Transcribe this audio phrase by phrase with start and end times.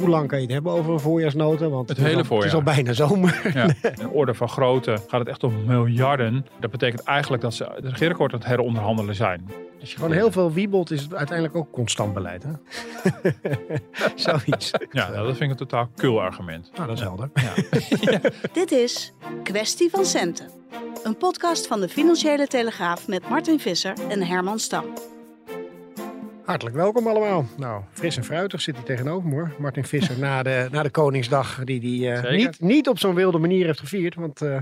[0.00, 1.68] Hoe lang kan je het hebben over een voorjaarsnota?
[1.68, 2.74] Want Het is hele al- Het is al voorjaar.
[2.74, 3.40] bijna zomer.
[3.54, 6.46] Ja, in orde van grootte gaat het echt om miljarden.
[6.60, 9.50] Dat betekent eigenlijk dat ze de regeerakkoord aan het heronderhandelen zijn.
[9.80, 12.42] Als je Gewoon heel veel wiebelt is het uiteindelijk ook constant beleid.
[12.42, 12.50] Hè?
[14.14, 14.70] Zoiets.
[14.90, 16.70] Ja, nou, dat vind ik een totaal kul argument.
[16.74, 17.30] Nou, dat is helder.
[18.52, 20.46] Dit is Kwestie van Centen.
[21.04, 24.84] Een podcast van de Financiële Telegraaf met Martin Visser en Herman Stam.
[26.50, 27.44] Hartelijk welkom allemaal.
[27.56, 29.52] Nou, fris en fruitig zit hij tegenover me hoor.
[29.58, 33.38] Martin Visser na de, na de Koningsdag die hij eh, niet, niet op zo'n wilde
[33.38, 34.14] manier heeft gevierd.
[34.14, 34.56] Want eh,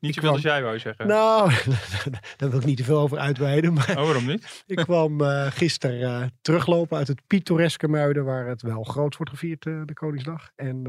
[0.00, 1.06] Niet zoveel kwam- als jij wou zeggen.
[1.06, 1.50] nou,
[2.36, 3.72] daar wil ik niet te veel over uitweiden.
[3.72, 4.64] Maar Oh, waarom niet?
[4.66, 8.24] ik kwam eh gisteren teruglopen uit het pittoreske Muiden.
[8.24, 10.50] Waar het wel groot wordt gevierd, de Koningsdag.
[10.56, 10.82] En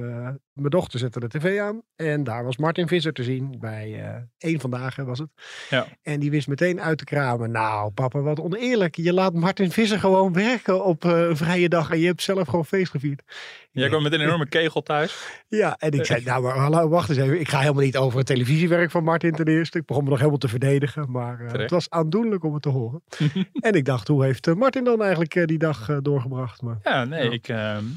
[0.54, 1.82] mijn dochter zette de tv aan.
[1.96, 3.56] En daar was Martin Visser te zien.
[3.60, 5.30] Bij eh één vandaag was het.
[5.70, 5.88] Ja.
[6.02, 7.52] En die wist meteen uit te kramen.
[7.52, 8.96] Nou, papa, wat oneerlijk.
[8.96, 11.92] Je laat Martin Visser gewoon werken op eh, een vrije dag.
[11.92, 13.22] En je hebt zelf gewoon feest gevierd.
[13.72, 15.44] Jij kwam met een enorme kegel thuis.
[15.48, 17.40] Ja, en ik zei, nou, maar hallo, wacht eens even.
[17.40, 19.78] Ik ga helemaal niet over het televisiewerk van Martin ten eerste.
[19.78, 21.12] Ik begon me nog helemaal te verdedigen.
[21.12, 23.04] Maar eh, het was aandoenlijk om het te horen.
[23.60, 26.62] en ik dacht, hoe heeft Martin dan eigenlijk die dag doorgebracht?
[26.62, 27.32] Maar, Ja, nee, Ja.
[27.32, 27.48] Ik,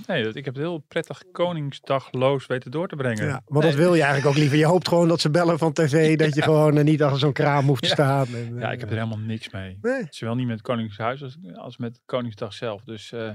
[0.07, 3.27] nee ik heb het heel prettig Koningsdagloos weten door te brengen.
[3.27, 4.59] ja, maar dat wil je eigenlijk ook liever.
[4.59, 6.17] Je hoopt gewoon dat ze bellen van tv.
[6.19, 7.95] dat je gewoon eh, niet achter zo'n kraam hoeft te Ja.
[7.95, 8.27] staan.
[8.27, 9.79] En, Ja, eh, ik heb er helemaal niks mee.
[9.81, 10.07] Nee.
[10.11, 12.83] Zowel niet met het Koningshuis als, als met Koningsdag zelf.
[12.85, 13.31] Dus eh,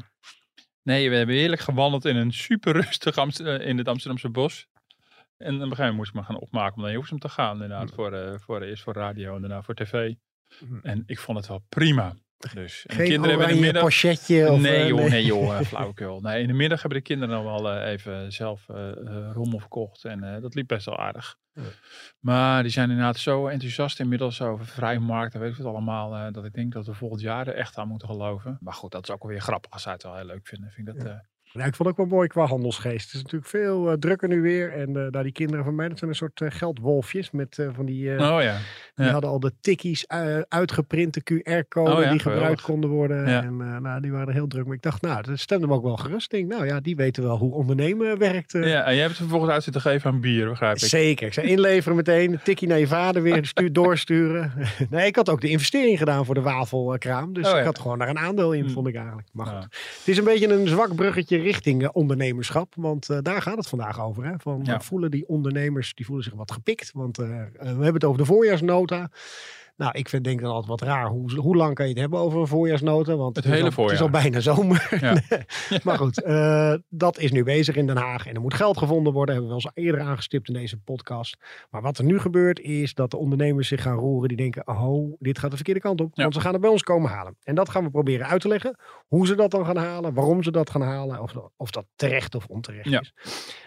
[0.84, 4.68] nee, we hebben heerlijk gewandeld in een super rustig Amst- eh, in het Amsterdamse bos.
[5.38, 7.54] En op een gegeven moment moest ik me gaan opmaken om naar Hilversum te gaan.
[7.54, 10.14] Inderdaad, voor, eh, voor, eerst voor radio en daarna voor tv.
[10.82, 12.14] En ik vond het wel prima.
[12.54, 13.84] Dus, en Geen kinderen hebben in de middag...
[13.84, 14.52] pochetje.
[14.52, 16.22] Of, nee, eh, joh, nee joh, eh, flauwekul.
[16.22, 18.92] Nee, in de middag hebben de kinderen dan wel eh, even zelf eh,
[19.34, 20.06] rommel verkocht.
[20.06, 21.38] En dat liep best wel aardig.
[21.54, 21.62] Ja.
[22.20, 26.32] Maar die zijn inderdaad zo enthousiast inmiddels over vrijmarkt en weet ik wat allemaal.
[26.32, 28.58] dat ik denk dat we volgend jaar er echt aan moeten geloven.
[28.62, 30.72] Maar goed, dat is ook alweer grappig als zij het wel heel leuk vinden.
[30.72, 31.22] Vind ik dat,
[31.54, 33.06] Nou, ik vond het ook wel mooi qua handelsgeest.
[33.06, 34.74] Het is natuurlijk veel eh, drukker nu weer.
[34.74, 37.32] En eh, daar die kinderen van mij, dat zijn een soort eh, geldwolfjes.
[37.32, 38.10] Met van die...
[38.12, 38.58] Oh ja.
[38.96, 40.08] Die hadden al de tikkies
[40.48, 43.30] uitgeprinte QR-code Oh ja, die gebruikt konden worden.
[43.30, 43.44] Ja.
[43.44, 44.76] En nou, die waren er heel druk mee.
[44.76, 46.32] Ik dacht, nou, dat stemde me ook wel gerust.
[46.32, 48.52] Denk, nou ja, die weten wel hoe ondernemen werkt.
[48.52, 50.84] ja, en jij hebt het vervolgens uit zitten geven aan bier, begrijp ik.
[50.84, 51.28] Zeker.
[51.28, 54.54] Ik zei inleveren meteen, een tikkie naar je vader weer stuur, doorsturen.
[54.90, 57.34] nee, ik had ook de investering gedaan voor de wafelkraam.
[57.34, 58.70] Dus Oh ik had gewoon daar een aandeel in, Hmm.
[58.74, 59.28] vond ik eigenlijk.
[59.32, 59.64] Maar goed.
[59.64, 62.74] Het is een beetje een zwak bruggetje richting eh, ondernemerschap.
[62.76, 64.26] Want eh, daar gaat het vandaag over.
[64.26, 64.34] Hè?
[64.38, 64.80] Van, Ja.
[64.82, 66.92] voelen die ondernemers, die voelen zich wat gepikt.
[66.94, 69.10] Want eh, we hebben het over de voorjaarsnota.
[69.82, 71.08] Nou, ik vind, denk dan altijd wat raar.
[71.08, 73.16] Hoe, hoe lang kan je het hebben over een voorjaarsnota?
[73.16, 74.98] Want Het is hele al, Het is al bijna zomer.
[75.00, 75.22] Ja.
[75.84, 78.28] maar goed, eh, dat is nu bezig in Den Haag.
[78.28, 79.36] En er moet geld gevonden worden.
[79.36, 81.38] Hebben we wel eens eerder aangestipt in deze podcast.
[81.70, 84.28] Maar wat er nu gebeurt is dat de ondernemers zich gaan roeren.
[84.28, 86.10] Die denken, oh, dit gaat de verkeerde kant op.
[86.14, 86.22] Ja.
[86.22, 87.36] Want ze gaan het bij ons komen halen.
[87.44, 88.78] En dat gaan we proberen uit te leggen.
[89.08, 90.14] Hoe ze dat dan gaan halen.
[90.14, 91.22] Waarom ze dat gaan halen.
[91.22, 93.00] Of, of dat terecht of onterecht Ja.
[93.00, 93.14] is.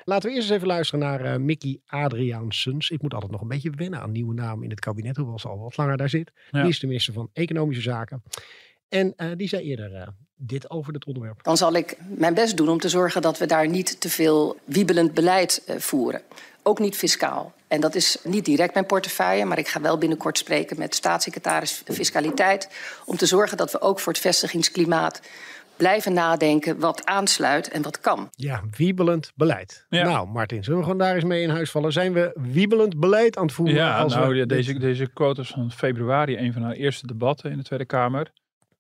[0.05, 2.91] Laten we eerst eens even luisteren naar eh, Mickey Adriaansens.
[2.91, 5.17] Ik moet altijd nog een beetje wennen aan nieuwe namen in het kabinet.
[5.17, 6.33] Hoewel ze al wat langer daar zit.
[6.51, 6.61] Ja.
[6.61, 8.23] Die is de minister van Economische Zaken.
[8.89, 11.43] En eh, die zei eerder eh, dit over dit onderwerp.
[11.43, 14.59] dan zal ik mijn best doen om te zorgen dat we daar niet te veel
[14.65, 16.23] wiebelend beleid eh, voeren.
[16.63, 17.55] Ook niet fiscaal.
[17.69, 21.83] En dat is niet direct mijn portefeuille, maar ik ga wel binnenkort spreken met staatssecretaris
[21.85, 22.69] Fiscaliteit.
[23.05, 25.21] Om te zorgen dat we ook voor het vestigingsklimaat
[25.77, 28.29] blijven nadenken wat aansluit en wat kan.
[28.31, 29.87] Ja, wiebelend beleid.
[29.89, 30.05] Ja.
[30.05, 31.93] Nou, Martin, zullen we gewoon daar eens mee in huis vallen?
[31.93, 33.75] Zijn we wiebelend beleid aan het voeren?
[33.75, 36.75] Ja, als nou, we ja, dit- deze, deze quote is van februari, een van haar
[36.75, 38.33] eerste debatten in de Tweede Kamer.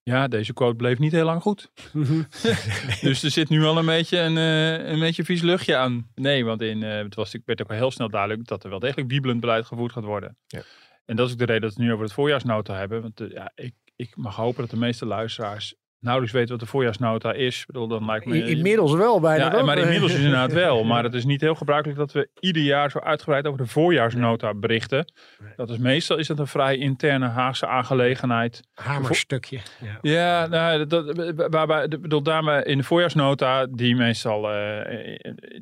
[0.02, 1.70] Ja, deze quote bleef niet heel lang goed.
[3.00, 6.08] Dus er zit nu wel een beetje een, eh, een beetje vies luchtje aan.
[6.14, 8.78] Nee, want in, eh, het was, werd ook al heel snel duidelijk dat er wel
[8.78, 10.36] degelijk wiebelend beleid gevoerd gaat worden.
[10.46, 10.62] Ja.
[11.04, 13.02] En dat is ook de reden dat we het nu over het voorjaarsnota hebben.
[13.02, 15.74] Want eh, ja, ik, ik mag hopen dat de meeste luisteraars
[16.04, 17.60] nauwelijks weten wat de voorjaarsnota is.
[17.60, 19.56] Ik bedoel, dan lijkt me, Inmiddels wel bijna.
[19.56, 20.84] ja, maar inmiddels is inderdaad wel.
[20.84, 24.54] Maar het is niet heel gebruikelijk dat we ieder jaar zo uitgebreid over de voorjaarsnota
[24.54, 25.12] berichten.
[25.56, 28.62] Dat is meestal is het een vrij interne Haagse aangelegenheid.
[28.74, 29.58] Hamerstukje.
[29.80, 29.98] Ja.
[30.02, 35.18] Ja, nou, dat, waarbij, bedoel, daarmee in de voorjaarsnota, die meestal eh,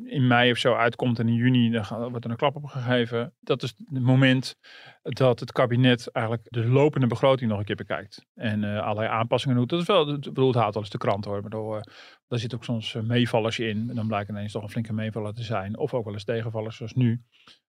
[0.07, 3.33] in- mei of zo uitkomt en in juni dan wordt er een klap op gegeven.
[3.41, 4.57] Dat is het moment
[5.03, 8.27] dat het kabinet eigenlijk de lopende begroting nog een keer bekijkt.
[8.35, 9.69] En uh, allerlei aanpassingen doet.
[9.69, 11.43] Dat is wel, ik bedoel, het haalt wel eens de krant hoor.
[11.43, 11.81] Maar uh,
[12.29, 13.87] daar zit ook soms meevallers in.
[13.89, 15.79] En dan blijkt ineens toch een flinke meevaller te zijn.
[15.79, 17.23] Of ook wel eens tegenvallers zoals nu.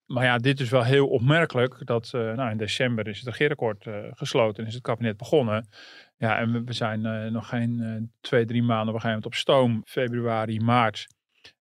[0.06, 4.64] Maar ja, dit is wel heel opmerkelijk dat nou, in december is het regeerakkoord gesloten
[4.64, 5.68] en is het kabinet begonnen.
[6.18, 11.08] Ja, en we, zijn nog geen twee, drie maanden, het op stoom, februari, maart.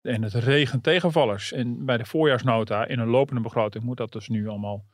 [0.03, 1.53] En het regent tegenvallers.
[1.53, 4.85] En bij de voorjaarsnota in een lopende begroting moet dat dus nu allemaal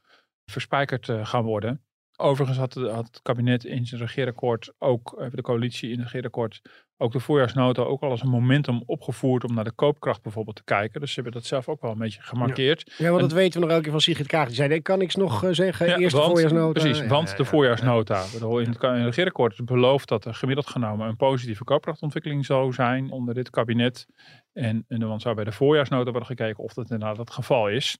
[0.51, 1.81] verspijkerd gaan worden.
[2.17, 6.63] Overigens had, had, het kabinet in zijn regeerakkoord ook, de coalitie in het regeerakkoord,
[6.99, 10.65] ook de voorjaarsnota ook al als een momentum opgevoerd om naar de koopkracht bijvoorbeeld te
[10.65, 11.01] kijken.
[11.01, 12.95] Dus ze hebben dat zelf ook wel een beetje gemarkeerd.
[12.99, 14.47] Ja, want dat weten we nog elke keer van Sigrid Kaag.
[14.47, 16.81] Die zei, ik kan niks nog uh, zeggen, ja, eerst de voorjaarsnota.
[16.81, 18.25] Precies, want de voorjaarsnota.
[18.35, 22.73] In het, in het regeerakkoord is beloofd dat er gemiddeld genomen een positieve koopkrachtontwikkeling zou
[22.73, 24.07] zijn onder dit kabinet.
[24.57, 27.99] En, en dan zou bij de voorjaarsnota worden gekeken of dat inderdaad het geval is.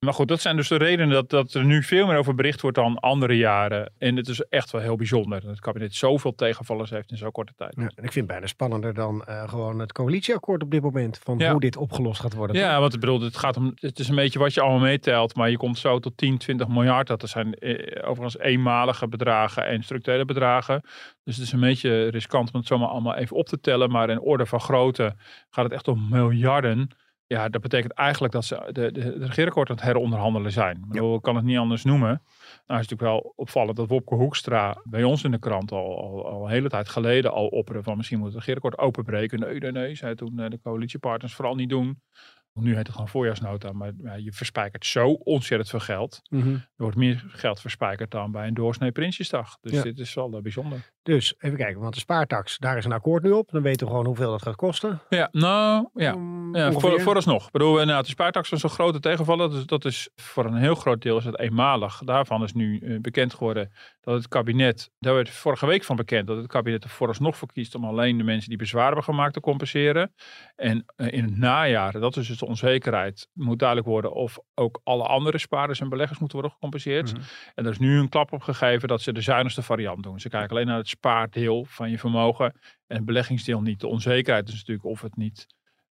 [0.00, 2.60] Maar goed, dat zijn dus de redenen dat, dat er nu veel meer over bericht
[2.60, 3.92] wordt dan andere jaren.
[3.98, 7.30] En het is echt wel heel bijzonder dat het kabinet zoveel tegenvallers heeft in zo'n
[7.30, 7.74] korte tijd.
[7.76, 11.18] Ja, en ik vind bijna spannender dan uh, gewoon het coalitieakkoord op dit moment.
[11.22, 11.50] Van ja.
[11.50, 12.56] hoe dit opgelost gaat worden.
[12.56, 15.34] Ja, want ik bedoel, het gaat om, het is een beetje wat je allemaal meetelt.
[15.34, 17.06] Maar je komt zo tot 10, 20 miljard.
[17.06, 20.82] Dat zijn eh, overigens eenmalige bedragen en structurele bedragen.
[21.26, 23.90] Dus het is een beetje riskant om het zomaar allemaal even op te tellen.
[23.90, 25.14] Maar in orde van grootte
[25.50, 26.88] gaat het echt om miljarden.
[27.26, 30.76] Ja, dat betekent eigenlijk dat ze de, de, de regeerakkoord aan het heronderhandelen zijn.
[30.76, 32.08] Ik bedoel, kan het niet anders noemen.
[32.08, 32.20] Nou
[32.80, 36.26] is het natuurlijk wel opvallend dat Wopke Hoekstra bij ons in de krant al, al,
[36.26, 39.40] al een hele tijd geleden al opperde van misschien moet het regeerakkoord openbreken.
[39.40, 42.00] Nee, nee, nee, zei toen eh, de coalitiepartners vooral niet doen.
[42.52, 46.20] Nu heet het gewoon voorjaarsnota, maar ja, je verspijkert zo ontzettend veel geld.
[46.30, 46.48] Mhm.
[46.52, 49.58] Er wordt meer geld verspijkerd dan bij een doorsnee Prinsjesdag.
[49.60, 49.82] Dus Ja.
[49.82, 50.94] dit is wel eh, bijzonder.
[51.06, 53.50] Dus even kijken, want de spaartax, daar is een akkoord nu op.
[53.50, 55.00] Dan weten we gewoon hoeveel dat gaat kosten.
[55.08, 56.16] Ja, nou ja.
[56.52, 57.46] Ja, voor, vooralsnog.
[57.46, 59.50] Ik bedoel, nou, de spaartax was een grote tegenvaller.
[59.50, 62.00] Dus dat is voor een heel groot deel is het eenmalig.
[62.04, 66.26] Daarvan is nu eh, bekend geworden dat het kabinet, daar werd vorige week van bekend,
[66.26, 69.32] dat het kabinet er vooralsnog voor kiest om alleen de mensen die bezwaar hebben gemaakt
[69.32, 70.14] te compenseren.
[70.56, 74.80] En eh, in het najaar, dat is dus de onzekerheid, moet duidelijk worden of ook
[74.84, 77.12] alle andere spaarders en beleggers moeten worden gecompenseerd.
[77.12, 77.22] Mhm.
[77.54, 80.20] En er is nu een klap op gegeven dat ze de zuinigste variant doen.
[80.20, 82.52] Ze kijken alleen naar het spaardeel van je vermogen
[82.86, 83.80] en het beleggingsdeel niet.
[83.80, 85.46] De onzekerheid is natuurlijk of het niet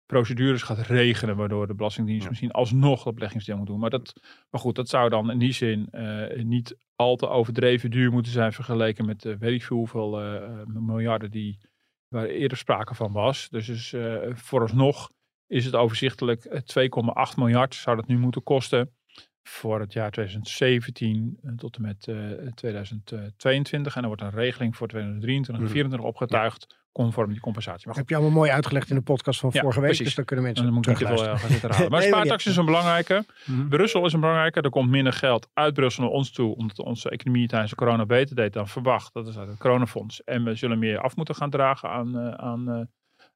[0.05, 2.29] procedures gaat regenen, waardoor de Belastingdienst Ja.
[2.29, 3.79] misschien alsnog dat beleggingsdeel moet doen.
[3.79, 4.13] Maar, dat,
[4.49, 8.31] maar goed, dat zou dan in die zin eh, niet al te overdreven duur moeten
[8.31, 11.59] zijn vergeleken met de weet ik veel hoeveel eh, miljarden die
[12.07, 13.49] waar eerder sprake van was.
[13.49, 13.95] Dus, dus
[14.33, 15.09] vooralsnog
[15.47, 18.93] is het overzichtelijk eh, 2,8 miljard zou dat nu moeten kosten
[19.43, 22.15] voor het jaar 2017 eh, tot en met eh,
[22.55, 23.95] 2022.
[23.95, 25.71] En er wordt een regeling voor 2023 en Mhm.
[25.71, 27.87] 2024 opgetuigd conform die compensatie.
[27.87, 29.87] Maar Heb je allemaal mooi uitgelegd in de podcast van Ja, vorige week.
[29.89, 30.05] precies.
[30.05, 31.89] Dus dan kunnen mensen dan moet ik niet veel eh, gaan zitten raden.
[31.91, 33.25] Maar Nee, spaartax is een belangrijke.
[33.69, 34.61] Brussel is een belangrijke.
[34.61, 36.55] Er komt minder geld uit Brussel naar ons toe.
[36.55, 39.13] Omdat onze economie tijdens de corona beter deed dan verwacht.
[39.13, 40.23] Dat is uit het coronafonds.
[40.23, 42.89] En we zullen meer af moeten gaan dragen aan, aan,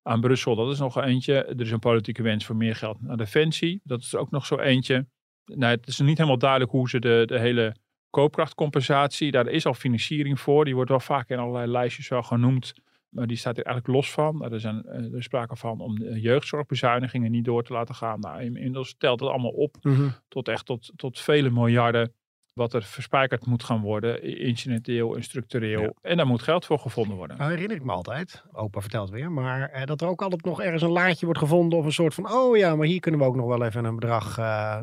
[0.04, 0.56] aan Brussel.
[0.56, 1.33] Dat is nog eentje.
[1.44, 3.81] Er is een politieke wens voor meer geld naar Defensie.
[3.83, 5.06] Dat is ook nog zo eentje.
[5.55, 7.75] Nou, het is niet helemaal duidelijk hoe ze de, de hele
[8.09, 9.31] koopkrachtcompensatie.
[9.31, 10.65] Daar is al financiering voor.
[10.65, 12.73] Die wordt wel vaak in allerlei lijstjes wel genoemd.
[13.09, 14.38] Maar die staat er eigenlijk los van.
[14.38, 17.95] Nou, Er, zijn, eh, er is sprake van om de jeugdzorgbezuinigingen niet door te laten
[17.95, 18.19] gaan.
[18.19, 20.09] Nou, inmiddels telt het allemaal op Mhm.
[20.27, 22.13] tot echt tot, tot vele miljarden.
[22.53, 25.81] Wat er verspijkerd moet gaan worden, incidenteel en structureel.
[25.81, 25.91] Ja.
[26.01, 27.38] En daar moet geld voor gevonden worden.
[27.38, 30.61] Nou herinner ik me altijd, opa vertelt weer, maar eh, dat er ook altijd nog
[30.61, 33.25] ergens een laadje wordt gevonden of een soort van, oh ja, maar hier kunnen we
[33.25, 34.80] ook nog wel even een bedrag, eh,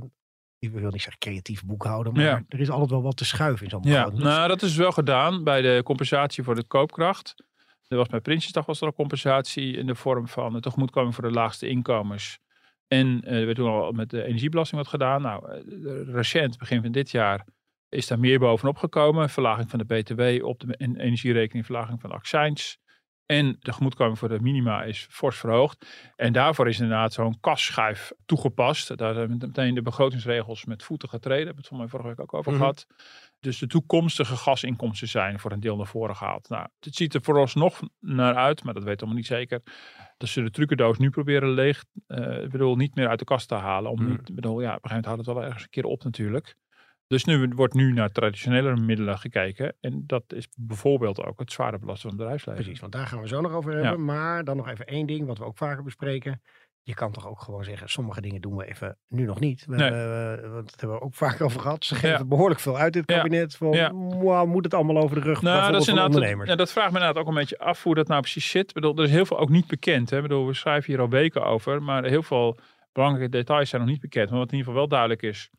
[0.73, 2.43] ik wil niet zeggen creatief boekhouden, maar Ja.
[2.49, 4.11] er is altijd wel wat te schuiven in zo'n Ja.
[4.11, 7.35] Dus- nou dat is wel gedaan bij de compensatie voor de koopkracht.
[7.89, 11.25] Er was bij Prinsjesdag was er al compensatie in de vorm van de tegemoetkoming voor
[11.25, 12.39] de laagste inkomens.
[12.89, 15.23] En eh, er werd toen al met de energiebelasting wat gedaan.
[15.23, 15.59] Nou, eh,
[16.15, 17.47] recent, begin van dit jaar,
[17.89, 19.31] is daar meer bovenop gekomen.
[19.31, 22.79] Verlaging van de BTW op de en energierekening, verlaging van de accijns.
[23.27, 25.87] En de tegemoetkoming voor de minima is fors verhoogd.
[26.17, 28.97] En daarvoor is inderdaad zo'n kasschijf toegepast.
[28.97, 31.45] Daar hebben we meteen de begrotingsregels met voeten getreden.
[31.45, 32.61] Daar hebben we het volgens mij vorige week ook over Mhm.
[32.61, 32.87] gehad.
[33.41, 36.49] Dus de toekomstige gasinkomsten zijn voor een deel naar voren gehaald.
[36.49, 39.63] Nou, het ziet er vooralsnog naar uit, maar dat weten we allemaal niet zeker.
[40.19, 41.85] Dat ze de trucendoos nu proberen leeg,
[42.43, 43.91] ik bedoel, niet meer uit de kast te halen.
[43.91, 44.11] Om Mhm.
[44.11, 46.57] niet, bedoel, ja, op een gegeven moment houdt het wel ergens een keer op natuurlijk.
[47.07, 49.75] Dus nu wordt nu naar traditionele middelen gekeken.
[49.81, 52.63] En dat is bijvoorbeeld ook het zware belasten van het bedrijfsleven.
[52.63, 54.05] Precies, want daar gaan we zo nog over hebben.
[54.05, 56.43] Maar dan nog even één ding, wat we ook vaker bespreken.
[56.83, 59.65] Je kan toch ook gewoon zeggen, sommige dingen doen we even nu nog niet.
[59.67, 59.91] We Nee.
[59.93, 61.85] hebben, want dat hebben we ook vaak over gehad.
[61.85, 62.25] Ze geven Ja.
[62.25, 63.57] behoorlijk veel uit, dit kabinet.
[63.57, 63.93] Van, Ja.
[63.93, 66.49] "Mwah, moet het allemaal over de rug Nou, dat, is van ondernemers?
[66.51, 68.69] ja, dat vraagt me inderdaad ook een beetje af hoe dat nou precies zit.
[68.69, 70.11] Ik bedoel, er is heel veel ook niet bekend.
[70.11, 70.17] Hè?
[70.17, 72.57] Ik bedoel, we schrijven hier al weken over, maar heel veel
[72.93, 74.31] belangrijke details zijn nog niet bekend.
[74.31, 75.51] Maar wat in ieder geval wel duidelijk is,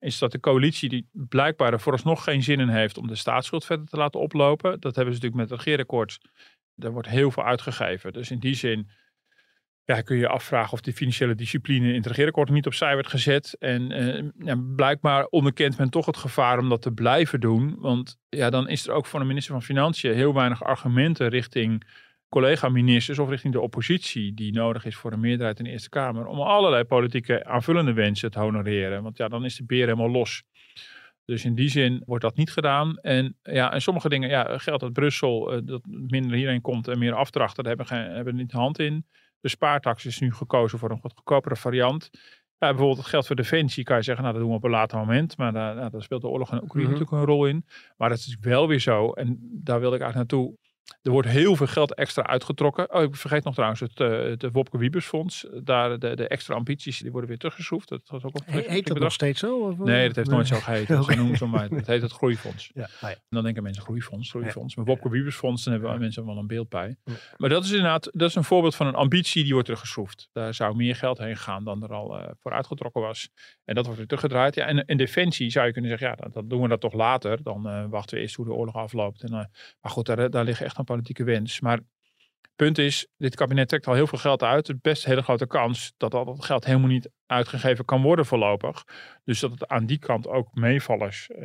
[0.00, 3.64] is dat de coalitie die blijkbaar er vooralsnog geen zin in heeft om de staatsschuld
[3.64, 4.80] verder te laten oplopen.
[4.80, 6.18] Dat hebben ze natuurlijk met het regeerakkoord.
[6.74, 8.12] Daar wordt heel veel uitgegeven.
[8.12, 8.88] Dus in die zin
[9.84, 13.06] ja, kun je je afvragen of die financiële discipline in het regeerakkoord niet opzij werd
[13.06, 13.56] gezet.
[13.58, 17.76] En eh, ja, blijkbaar onderkent men toch het gevaar om dat te blijven doen.
[17.78, 21.84] Want ja, dan is er ook voor de minister van Financiën heel weinig argumenten richting
[22.30, 26.26] collega-ministers of richting de oppositie die nodig is voor een meerderheid in de Eerste Kamer
[26.26, 29.02] om allerlei politieke aanvullende wensen te honoreren.
[29.02, 30.42] Want ja, dan is de beer helemaal los.
[31.24, 32.96] Dus in die zin wordt dat niet gedaan.
[32.96, 36.98] En ja, en sommige dingen, ja, geldt dat Brussel, uh, dat minder hierheen komt en
[36.98, 39.06] meer afdrachten, daar hebben, hebben niet de hand in.
[39.40, 42.10] De spaartax is nu gekozen voor een wat goedkopere variant.
[42.58, 44.70] Ja, bijvoorbeeld het geld voor defensie kan je zeggen, nou dat doen we op een
[44.70, 45.36] later moment.
[45.36, 47.64] Maar daar, nou, daar speelt de oorlog in Oekraïne mm natuurlijk een rol in.
[47.96, 49.10] Maar dat is wel weer zo.
[49.10, 50.58] En daar wilde ik eigenlijk naartoe.
[51.02, 52.94] Er wordt heel veel geld extra uitgetrokken.
[52.94, 55.46] Oh, ik vergeet nog trouwens het, uh, het Wopke Wiebesfonds.
[55.62, 57.88] Daar de, de extra ambities die worden weer teruggeschroefd.
[57.88, 59.58] Dat was ook een Heet dat nog steeds zo?
[59.58, 59.78] Of?
[59.78, 60.36] Nee, dat heeft nee.
[60.36, 61.00] nooit zo geheten.
[61.00, 61.14] okay.
[61.14, 61.68] Zo noemen ze maar.
[61.68, 62.70] Het heet het Groeifonds.
[62.74, 62.82] Ja.
[62.82, 63.08] Ah, ja.
[63.08, 64.76] En dan denken mensen Groeifonds, Groeifonds.
[64.76, 66.96] Maar Wopke Wiebesfonds, dan hebben mensen wel een beeld bij.
[67.36, 70.28] Maar dat is inderdaad dat is een voorbeeld van een ambitie die wordt teruggeschroefd.
[70.32, 73.28] Daar zou meer geld heen gaan dan er al uh, voor uitgetrokken was.
[73.64, 74.54] En dat wordt weer teruggedraaid.
[74.54, 76.92] Ja, en in defensie zou je kunnen zeggen, ja, dat, dat doen we dat toch
[76.92, 77.42] later.
[77.42, 79.22] Dan uh, wachten we eerst hoe de oorlog afloopt.
[79.22, 81.60] En, maar goed, daar, daar liggen echt een politieke wens.
[81.60, 81.80] Maar
[82.56, 84.66] punt is, dit kabinet trekt al heel veel geld uit.
[84.66, 88.84] Het best hele grote kans dat al dat geld helemaal niet uitgegeven kan worden voorlopig.
[89.24, 91.38] Dus dat het aan die kant ook meevallers, uh,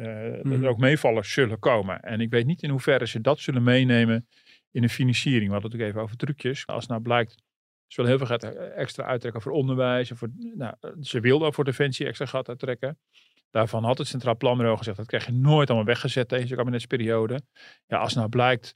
[0.44, 0.50] mm.
[0.50, 2.00] dat er ook meevallers zullen komen.
[2.00, 4.27] En ik weet niet in hoeverre ze dat zullen meenemen
[4.72, 5.46] in de financiering.
[5.46, 6.68] We hadden het ook even over trucjes.
[6.68, 7.36] Als nou blijkt,
[7.88, 10.12] ze willen heel veel geld extra uittrekken voor onderwijs.
[10.13, 12.98] Voor, nou, ze wilden ook voor defensie extra geld uittrekken.
[13.50, 17.42] Daarvan had het Centraal Planbureau gezegd, dat krijg je nooit allemaal weggezet deze kabinetsperiode.
[17.86, 18.74] Ja, als nou blijkt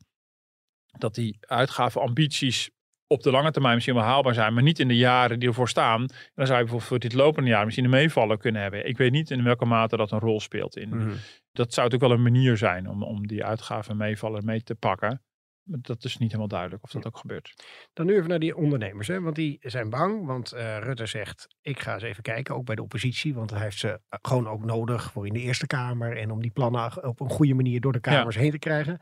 [0.97, 2.69] dat die uitgavenambities
[3.07, 5.69] op de lange termijn misschien wel haalbaar zijn, maar niet in de jaren die ervoor
[5.69, 5.99] staan.
[6.35, 8.87] Dan zou je bijvoorbeeld voor dit lopende jaar misschien een meevallen kunnen hebben.
[8.87, 10.77] Ik weet niet in welke mate dat een rol speelt.
[10.77, 10.89] In.
[10.89, 11.15] Mm -hmm.
[11.51, 15.21] Dat zou natuurlijk wel een manier zijn om, om die uitgaven meevallen mee te pakken.
[15.69, 17.53] Maar dat is niet helemaal duidelijk of dat ook gebeurt.
[17.93, 19.21] Dan nu even naar die ondernemers, hè?
[19.21, 20.25] want die zijn bang.
[20.25, 23.33] Want uh, Rutte zegt, ik ga eens even kijken, ook bij de oppositie.
[23.33, 26.17] Want hij heeft ze gewoon ook nodig voor in de Eerste Kamer.
[26.17, 28.41] En om die plannen op een goede manier door de Kamers ja.
[28.41, 28.99] heen te krijgen.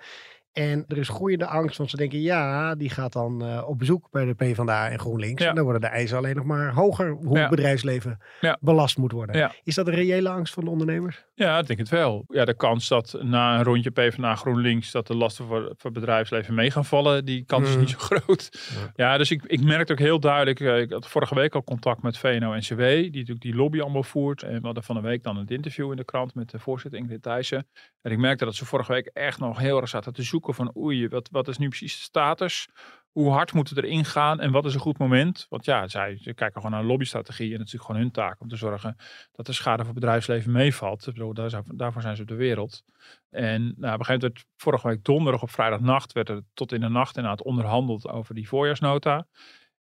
[0.58, 4.08] En er is groeiende angst, want ze denken, ja, die gaat dan uh, op bezoek
[4.12, 5.44] bij de PvdA en GroenLinks.
[5.44, 5.50] Ja.
[5.50, 7.42] En dan worden de eisen alleen nog maar hoger hoe ja.
[7.42, 8.58] het bedrijfsleven ja.
[8.62, 9.52] belast moet worden.
[9.64, 11.26] Is dat een reële angst van de ondernemers?
[11.34, 12.26] Ja, ik denk het wel.
[12.28, 15.94] Ja, de kans dat na een rondje PvdA GroenLinks dat de lasten voor, voor het
[15.94, 17.74] bedrijfsleven mee gaan vallen, die kans mm.
[17.74, 18.50] is niet zo groot.
[18.96, 22.02] Ja, dus ik, ik merk ook heel duidelijk, uh, ik had vorige week al contact
[22.02, 24.44] met VNO-NCW, die natuurlijk die lobby allemaal voert.
[24.44, 27.00] En we hadden van een week dan een interview in de krant met de voorzitter
[27.00, 27.68] Ingrid Thijssen.
[28.02, 30.78] En ik merkte dat ze vorige week echt nog heel erg zaten te zoeken van
[30.78, 32.70] oei, wat, wat is nu precies de status?
[33.12, 35.46] Hoe hard moeten we erin gaan en wat is een goed moment?
[35.50, 38.48] Want ja, zij kijken gewoon naar lobbystrategie en het is natuurlijk gewoon hun taak om
[38.48, 38.96] te zorgen
[39.32, 41.08] dat de schade voor het bedrijfsleven meevalt.
[41.08, 42.84] Ik daar daarvoor zijn ze op de wereld.
[43.30, 46.82] En nou, op een gegeven moment, vorige week donderdag op vrijdagnacht, werd er tot in
[46.82, 49.28] de nacht inderdaad onderhandeld over die voorjaarsnota.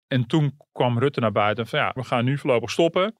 [0.06, 3.14] En toen kwam Rutte naar buiten van ja, we gaan nu voorlopig stoppen.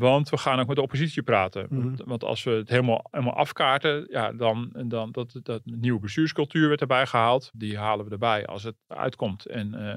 [0.00, 1.66] Want we gaan ook met de oppositie praten.
[1.70, 1.96] Mm -hmm.
[2.04, 6.80] want, als we het helemaal, helemaal afkaarten, ja, dan, dan dat, dat nieuwe bestuurscultuur werd
[6.80, 7.50] erbij gehaald.
[7.54, 9.46] Die halen we erbij als het uitkomt.
[9.46, 9.88] En, uh,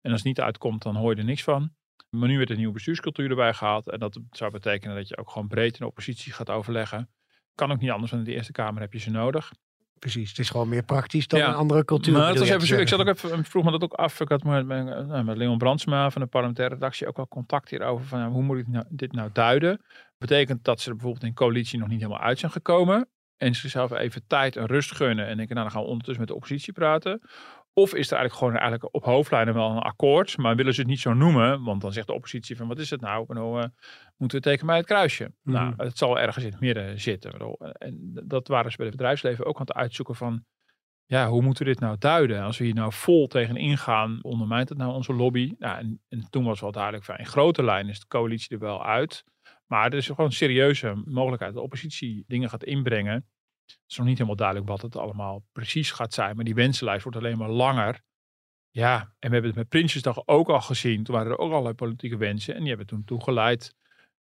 [0.00, 1.74] en als het niet uitkomt, dan hoor je er niks van.
[2.10, 3.90] Maar nu werd een nieuwe bestuurscultuur erbij gehaald.
[3.90, 7.10] En dat zou betekenen dat je ook gewoon breed in de oppositie gaat overleggen.
[7.54, 9.52] Kan ook niet anders, want in de Eerste Kamer heb je ze nodig.
[9.98, 11.48] Precies, het is gewoon meer praktisch dan ja.
[11.48, 12.12] een andere cultuur.
[12.12, 14.20] Maar het was even, ik zat ook even, vroeg me dat ook af.
[14.20, 18.06] Ik had met, met, met Leon Brandsma van de parlementaire redactie ook wel contact hierover.
[18.06, 19.80] Van hoe moet ik nou, dit nou duiden?
[20.18, 23.08] Betekent dat ze er bijvoorbeeld in coalitie nog niet helemaal uit zijn gekomen.
[23.36, 25.26] En zichzelf even tijd en rust gunnen.
[25.26, 27.20] En denken, nou dan gaan we ondertussen met de oppositie praten.
[27.78, 30.88] Of is er eigenlijk gewoon eigenlijk op hoofdlijnen wel een akkoord, maar willen ze het
[30.88, 31.62] niet zo noemen?
[31.62, 33.24] Want dan zegt de oppositie van wat is het nou?
[33.28, 33.64] nou uh,
[34.16, 35.32] moeten we tekenen bij het kruisje?
[35.42, 35.52] Mm.
[35.52, 37.56] Nou, het zal ergens in het midden zitten.
[37.72, 40.44] En dat waren ze bij het bedrijfsleven ook aan het uitzoeken van,
[41.04, 42.42] ja, hoe moeten we dit nou duiden?
[42.42, 45.54] Als we hier nou vol tegen ingaan, ondermijnt het nou onze lobby?
[45.58, 48.62] Nou, en, en toen was wel duidelijk van, in grote lijnen is de coalitie er
[48.62, 49.24] wel uit.
[49.66, 53.26] Maar er is gewoon een serieuze mogelijkheid dat de oppositie dingen gaat inbrengen
[53.66, 56.36] het is nog niet helemaal duidelijk wat het allemaal precies gaat zijn.
[56.36, 58.00] Maar die wensenlijst wordt alleen maar langer.
[58.70, 61.04] Ja, en we hebben het met Prinsjesdag ook al gezien.
[61.04, 62.54] Toen waren er ook allerlei politieke wensen.
[62.54, 63.74] En die hebben toen toegeleid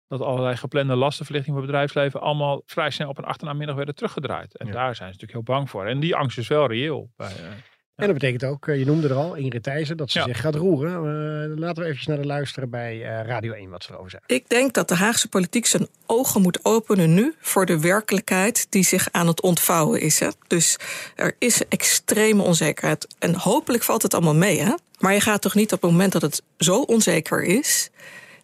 [0.07, 4.57] dat allerlei geplande lastenverlichting voor bedrijfsleven allemaal vrij snel op een achternaamiddag werden teruggedraaid.
[4.57, 4.73] En ja.
[4.73, 5.85] daar zijn ze natuurlijk heel bang voor.
[5.85, 7.11] En die angst is wel reëel.
[7.15, 7.47] Bij, uh,
[7.95, 10.25] en dat betekent ook, je noemde er al, Ingrid Thijssen, dat ze ja.
[10.25, 10.91] zich gaat roeren.
[10.91, 14.35] Uh, laten we even naar de luisteren bij uh, Radio 1 wat ze erover zeggen.
[14.35, 18.83] Ik denk dat de Haagse politiek zijn ogen moet openen nu voor de werkelijkheid die
[18.83, 20.19] zich aan het ontvouwen is.
[20.19, 20.27] Hè?
[20.47, 20.77] Dus
[21.15, 23.07] er is extreme onzekerheid.
[23.19, 24.59] En hopelijk valt het allemaal mee.
[24.59, 24.73] Hè?
[24.99, 27.89] Maar je gaat toch niet op het moment dat het zo onzeker is,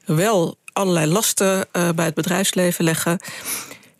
[0.05, 3.19] wel allerlei lasten uh, bij het bedrijfsleven leggen.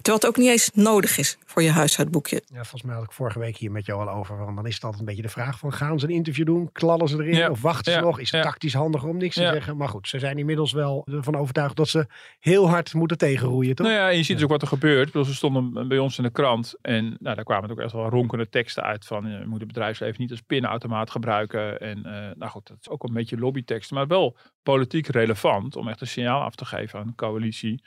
[0.07, 2.41] Terwijl het ook niet eens nodig is voor je huishoudboekje.
[2.45, 4.37] Ja, volgens mij had ik vorige week hier met jou al over.
[4.37, 6.71] Want dan is het altijd een beetje de vraag van gaan ze een interview doen?
[6.71, 8.19] Klallen ze erin of wachten ze nog?
[8.19, 9.77] Is het tactisch handiger om niks te zeggen?
[9.77, 12.05] Maar goed, ze zijn inmiddels wel ervan overtuigd dat ze
[12.39, 13.75] heel hard moeten tegenroeien.
[13.75, 13.87] Toch?
[13.87, 15.11] Nou ja, en je ziet dus ook wat er gebeurt.
[15.11, 18.49] Ze stonden bij ons in de krant en nou, daar kwamen ook echt wel ronkende
[18.49, 21.79] teksten uit van je moet het bedrijfsleven niet als pinautomaat gebruiken.
[21.79, 25.87] En uh, nou goed, dat is ook een beetje lobbyteksten, maar wel politiek relevant om
[25.87, 27.81] echt een signaal af te geven aan de coalitie.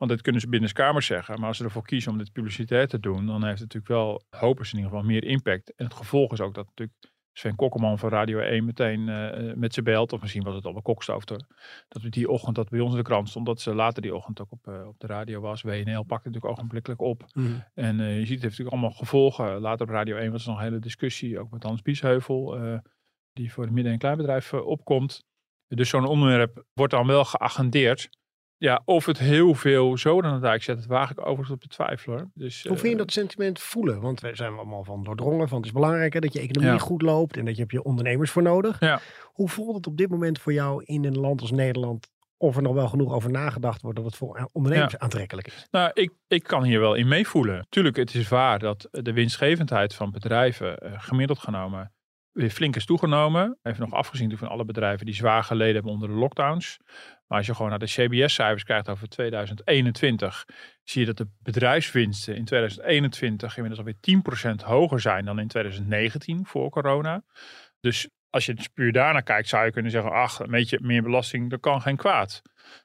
[0.00, 1.38] Want dat kunnen ze binnenskamers zeggen.
[1.38, 4.22] Maar als ze ervoor kiezen om dit publiciteit te doen, dan heeft het natuurlijk wel,
[4.30, 5.74] hopen ze in ieder geval, meer impact.
[5.74, 6.98] En het gevolg is ook dat natuurlijk
[7.32, 10.12] Sven Kokkelman van Radio 1 meteen uh, met ze belt.
[10.12, 11.46] Of misschien was het al een.
[11.88, 13.46] Dat we die ochtend dat bij ons in de krant stond.
[13.46, 15.62] Dat ze later die ochtend ook op, uh, op de radio was.
[15.62, 17.24] WNL pakte natuurlijk ogenblikkelijk op.
[17.32, 17.64] Mm.
[17.74, 19.60] En uh, je ziet het heeft natuurlijk allemaal gevolgen.
[19.60, 21.38] Later op Radio 1 was er nog een hele discussie.
[21.38, 22.58] Ook met Hans Biesheuvel.
[23.32, 25.24] die voor het midden- en kleinbedrijf opkomt.
[25.66, 28.08] Dus zo'n onderwerp wordt dan wel geagendeerd.
[28.60, 31.68] Ja, of het heel veel zo dan het zet, het waag ik overigens op te
[31.68, 32.30] twijfelen.
[32.34, 34.00] Dus, Hoe vind je eh, dat sentiment voelen?
[34.00, 37.36] Want we zijn allemaal van doordrongen van het is belangrijk dat je economie goed loopt
[37.36, 38.80] en dat je hebt je ondernemers voor nodig.
[38.80, 39.00] Ja.
[39.24, 42.62] Hoe voelt het op dit moment voor jou in een land als Nederland of er
[42.62, 45.66] nog wel genoeg over nagedacht wordt dat het voor ondernemers aantrekkelijk is?
[45.70, 47.66] Nou, ik, ik kan hier wel in meevoelen.
[47.68, 51.92] Tuurlijk, het is waar dat de winstgevendheid van bedrijven uh, gemiddeld genomen
[52.32, 53.58] weer flink is toegenomen.
[53.62, 56.78] Even nog afgezien van alle bedrijven die zwaar geleden hebben onder de lockdowns.
[57.30, 60.44] Maar als je gewoon naar de CBS-cijfers kijkt over 2021,
[60.84, 66.46] zie je dat de bedrijfswinsten in 2021 inmiddels alweer 10% hoger zijn dan in 2019
[66.46, 67.22] voor corona.
[67.80, 71.02] Dus als je het puur daarna kijkt, zou je kunnen zeggen, ach, een beetje meer
[71.02, 72.42] belasting, dat kan geen kwaad.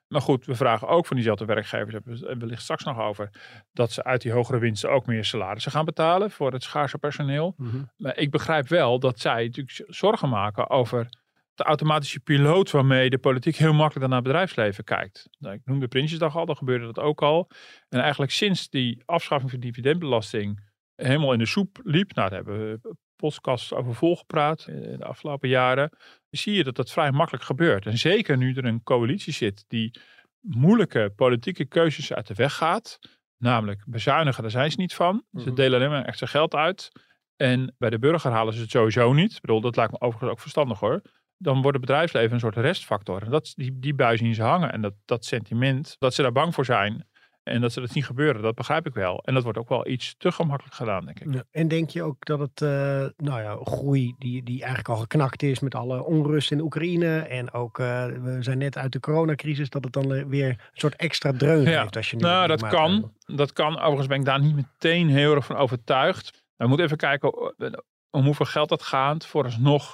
[0.08, 3.30] Maar goed, we vragen ook van diezelfde werkgevers, hebben we wellicht straks nog over,
[3.72, 7.54] dat ze uit die hogere winsten ook meer salarissen gaan betalen voor het schaarse personeel.
[7.58, 7.84] Mhm.
[7.98, 11.08] Maar ik begrijp wel dat zij natuurlijk zorgen maken over
[11.56, 15.28] de automatische piloot waarmee de politiek heel makkelijk naar het bedrijfsleven kijkt.
[15.40, 17.50] Nou, ik noemde Prinsjesdag al, dan gebeurde dat ook al.
[17.90, 20.64] En eigenlijk sinds die afschaffing van dividendbelasting
[20.96, 25.50] helemaal in de soep liep, nou daar hebben we podcast over volgepraat in de afgelopen
[25.50, 25.90] jaren,
[26.30, 27.86] zie je dat dat vrij makkelijk gebeurt.
[27.86, 30.00] En zeker nu er een coalitie zit die
[30.40, 33.00] moeilijke politieke keuzes uit de weg gaat,
[33.38, 35.24] namelijk bezuinigen, daar zijn ze niet van.
[35.32, 35.56] Ze mhm.
[35.56, 36.92] delen alleen maar echt zijn geld uit.
[37.36, 39.36] En bij de burger halen ze het sowieso niet.
[39.36, 41.02] Ik bedoel, dat lijkt me overigens ook verstandig hoor
[41.38, 43.24] dan wordt het bedrijfsleven een soort restfactor.
[43.24, 44.72] En dat, die, die bui zien ze hangen.
[44.72, 47.06] En dat, dat sentiment, dat ze daar bang voor zijn.
[47.44, 49.22] En dat ze dat zien gebeuren, dat begrijp ik wel.
[49.24, 51.34] En dat wordt ook wel iets te gemakkelijk gedaan, denk ik.
[51.34, 52.70] Ja, en denk je ook dat het, uh,
[53.18, 57.18] nou ja, groei die, die eigenlijk al geknakt is met alle onrust in Oekraïne.
[57.18, 60.96] En ook, uh, we zijn net uit de coronacrisis, dat het dan weer een soort
[60.96, 61.82] extra dreun ja.
[61.82, 61.96] heeft.
[61.96, 63.12] Als je nu nou, dat kan.
[63.26, 63.80] Dat kan.
[63.80, 66.44] Overigens ben ik daar niet meteen heel erg van overtuigd.
[66.56, 67.72] We moeten even kijken eh,
[68.10, 69.26] om hoeveel geld dat gaat.
[69.26, 69.94] Vooralsnog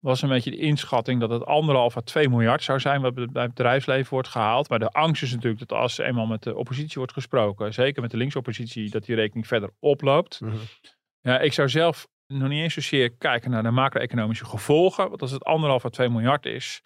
[0.00, 3.42] was een beetje de inschatting dat het anderhalf à 2 miljard zou zijn wat bij
[3.42, 4.68] het bedrijfsleven wordt gehaald.
[4.68, 8.10] Maar de angst is natuurlijk dat als eenmaal met de oppositie wordt gesproken, zeker met
[8.10, 10.40] de linksoppositie, dat die rekening verder oploopt.
[10.40, 10.56] Mhm.
[11.20, 15.08] Ja, ik zou zelf nog niet eens zozeer kijken naar de macro-economische gevolgen.
[15.08, 16.82] Want als het anderhalf à 2 miljard is,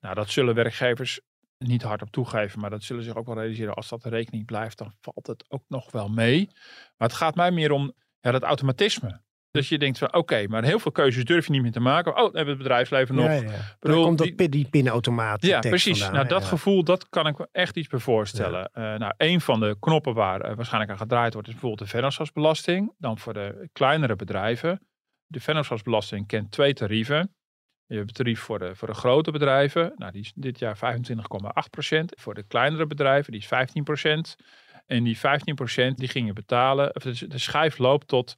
[0.00, 1.20] nou dat zullen werkgevers
[1.58, 3.74] niet hard op toegeven, maar dat zullen zich ook wel realiseren.
[3.74, 6.46] Als dat de rekening blijft, dan valt het ook nog wel mee.
[6.96, 9.20] Maar het gaat mij meer om ja, dat automatisme.
[9.50, 12.12] Dus je denkt van oké, maar heel veel keuzes durf je niet meer te maken.
[12.12, 13.26] Oh, dan hebben we het bedrijfsleven nog.
[13.26, 13.76] Ja, ja.
[13.80, 15.42] Bedoel, komt dat, die, die pinautomaat.
[15.42, 16.10] Ja, precies.
[16.10, 18.70] nou, dat gevoel, dat kan ik me echt iets bij voorstellen.
[18.74, 21.94] Uh, nou, een van de knoppen waar uh, waarschijnlijk aan gedraaid wordt, is bijvoorbeeld de
[21.94, 22.94] vennootschapsbelasting.
[22.98, 24.86] Dan voor de kleinere bedrijven.
[25.26, 27.34] De vennootschapsbelasting kent twee tarieven.
[27.86, 29.92] Je hebt het tarief voor de, voor de grote bedrijven.
[29.96, 34.44] Nou, die is dit jaar 25,8% Voor de kleinere bedrijven, die is 15%
[34.86, 35.20] En die 15%
[35.94, 36.94] die ging je betalen.
[36.94, 38.36] Of de, de schijf loopt tot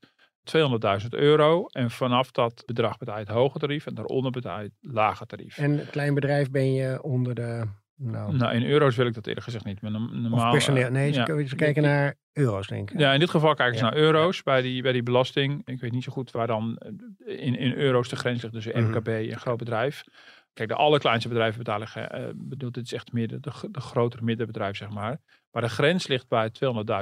[1.03, 1.67] 200.000 euro.
[1.67, 5.27] En vanaf dat bedrag betaal je het hoge tarief en daaronder betaal je het lage
[5.27, 5.59] tarief.
[5.59, 7.65] En klein bedrijf ben je onder de...
[8.03, 9.81] Nou, nou in euro's wil ik dat eerlijk gezegd niet.
[9.81, 10.91] Maar normaal, of personeel.
[10.91, 11.47] Nee, ja.
[11.47, 12.99] ze kijken naar euro's denk ik.
[12.99, 15.63] Ja, in dit geval kijken ze naar euro's bij die, bij die belasting.
[15.65, 16.81] Ik weet niet zo goed waar dan
[17.25, 19.31] in, in euro's de grens ligt tussen MKB mhm.
[19.31, 20.05] en groot bedrijf.
[20.53, 24.23] Kijk, de allerkleinste bedrijven betalen, uh, bedoel, dit is echt meer de, de, de grotere
[24.23, 25.21] middenbedrijf, zeg maar.
[25.51, 26.51] Maar de grens ligt bij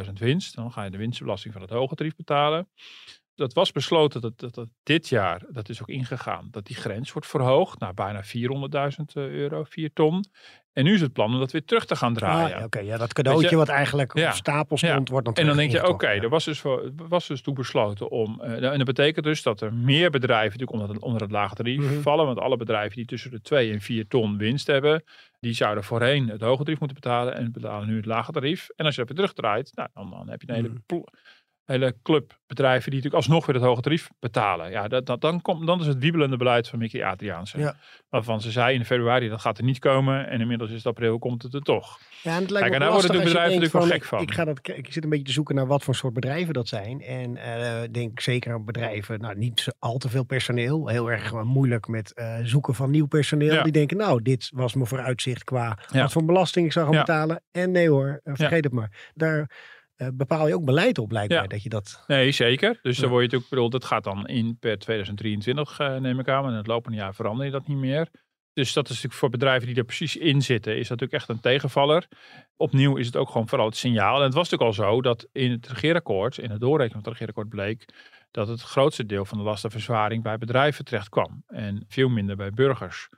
[0.04, 0.54] 200.000 winst.
[0.54, 2.68] Dan ga je de winstbelasting van het hoge tarief betalen
[3.38, 7.12] dat was besloten dat, dat, dat, dit jaar, dat is ook ingegaan, dat die grens
[7.12, 8.30] wordt verhoogd naar bijna 400.000
[9.14, 10.24] eh, euro, 4 ton.
[10.72, 12.56] En nu is het plan om dat weer terug te gaan draaien.
[12.56, 15.70] Ah, oké, ja, dat cadeautje wat eigenlijk op stapel stond, wordt dan En dan denk
[15.70, 16.62] je, oké, er was dus,
[16.96, 20.72] was dus toe besloten om, uh, en dat betekent dus dat er meer bedrijven natuurlijk
[20.72, 22.00] onder het, onder het lage tarief mhm.
[22.00, 25.04] vallen, want alle bedrijven die tussen de 2 en 4 ton winst hebben,
[25.40, 28.68] die zouden voorheen het hoge tarief moeten betalen en betalen nu het lage tarief.
[28.76, 30.68] En als je dat weer terugdraait, nou, dan, dan heb je een hele...
[30.68, 31.02] Mhm
[31.68, 34.70] hele club bedrijven die natuurlijk alsnog weer het hoge tarief betalen.
[34.70, 37.58] Ja, dat, dat, dan, komt, dan is het wiebelende beleid van Mickey Adriaanse.
[37.58, 37.76] Ja.
[38.08, 40.28] Waarvan ze zei in februari dat gaat er niet komen.
[40.28, 41.98] En inmiddels is het april, komt het er toch.
[42.22, 44.20] Ja, en het lijkt Kijk, en daar worden de bedrijven natuurlijk wel gek van.
[44.20, 46.68] Ik, ga dat, ik zit een beetje te zoeken naar wat voor soort bedrijven dat
[46.68, 47.00] zijn.
[47.00, 50.88] En eh, denk zeker aan bedrijven, nou niet zo al te veel personeel.
[50.88, 53.54] Heel erg gewoon moeilijk met eh, zoeken van nieuw personeel.
[53.54, 53.62] Ja.
[53.62, 56.00] Die denken, nou dit was mijn vooruitzicht qua Ja.
[56.02, 57.42] wat voor belasting ik zou gaan betalen.
[57.50, 59.10] En nee hoor, eh, vergeet het maar.
[59.14, 59.50] Daar
[59.98, 61.42] eh, bepaal je ook beleid op blijkbaar.
[61.42, 61.48] Ja.
[61.48, 62.04] Dat je dat...
[62.06, 62.78] Nee, zeker.
[62.82, 63.00] Dus Ja.
[63.02, 66.44] dan word je natuurlijk, bedoel, dat gaat dan in per 2023 eh, neem ik aan.
[66.44, 68.08] En in het lopende jaar verander je dat niet meer.
[68.52, 71.28] Dus dat is natuurlijk voor bedrijven die er precies in zitten, is dat natuurlijk echt
[71.28, 72.08] een tegenvaller.
[72.56, 74.16] Opnieuw is het ook gewoon vooral het signaal.
[74.16, 77.08] En het was natuurlijk al zo dat in het regeerakkoord, in het doorrekenen van het
[77.08, 77.84] regeerakkoord bleek,
[78.30, 81.42] dat het grootste deel van de lastenverzwaring bij bedrijven terecht kwam.
[81.46, 83.08] En veel minder bij burgers.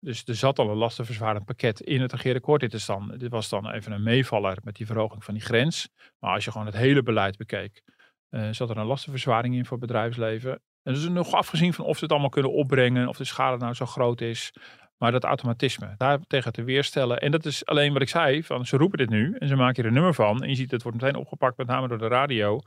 [0.00, 2.60] Dus er zat al een lastenverzwarend pakket in het regeerakkoord.
[2.60, 5.88] Dit, is dan, dit was dan even een meevaller met die verhoging van die grens.
[6.18, 7.82] Maar als je gewoon het hele beleid bekeek,
[8.28, 10.60] eh, zat er een lastenverzwaring in voor het bedrijfsleven.
[10.82, 13.74] En dus nog afgezien van of ze het allemaal kunnen opbrengen, of de schade nou
[13.74, 14.52] zo groot is.
[14.98, 17.18] Maar dat automatisme, daar tegen te weerstellen.
[17.18, 19.82] En dat is alleen wat ik zei, van ze roepen dit nu en ze maken
[19.82, 20.42] er een nummer van.
[20.42, 22.60] En je ziet, het wordt meteen opgepakt, met name door de radio.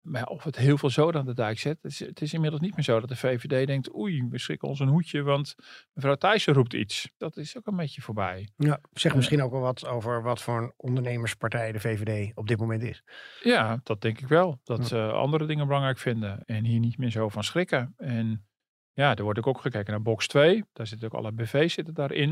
[0.00, 1.78] Maar of het heel veel zoden aan de dijk zet.
[1.82, 4.68] Het is, het is inmiddels niet meer zo dat de VVD denkt, oei, we schrikken
[4.68, 5.54] ons een hoedje, want
[5.92, 7.10] mevrouw Thijssen roept iets.
[7.16, 8.48] Dat is ook een beetje voorbij.
[8.56, 9.16] Ja, zeg Eh.
[9.16, 13.02] misschien ook wel wat over wat voor een ondernemerspartij de VVD op dit moment is.
[13.42, 14.60] Ja, dat denk ik wel.
[14.64, 17.94] Dat ze andere dingen belangrijk vinden en hier niet meer zo van schrikken.
[17.96, 18.46] En
[18.92, 20.64] ja, er wordt ook, ook gekeken naar box 2.
[20.72, 22.30] Daar zitten ook alle BV's zitten daarin.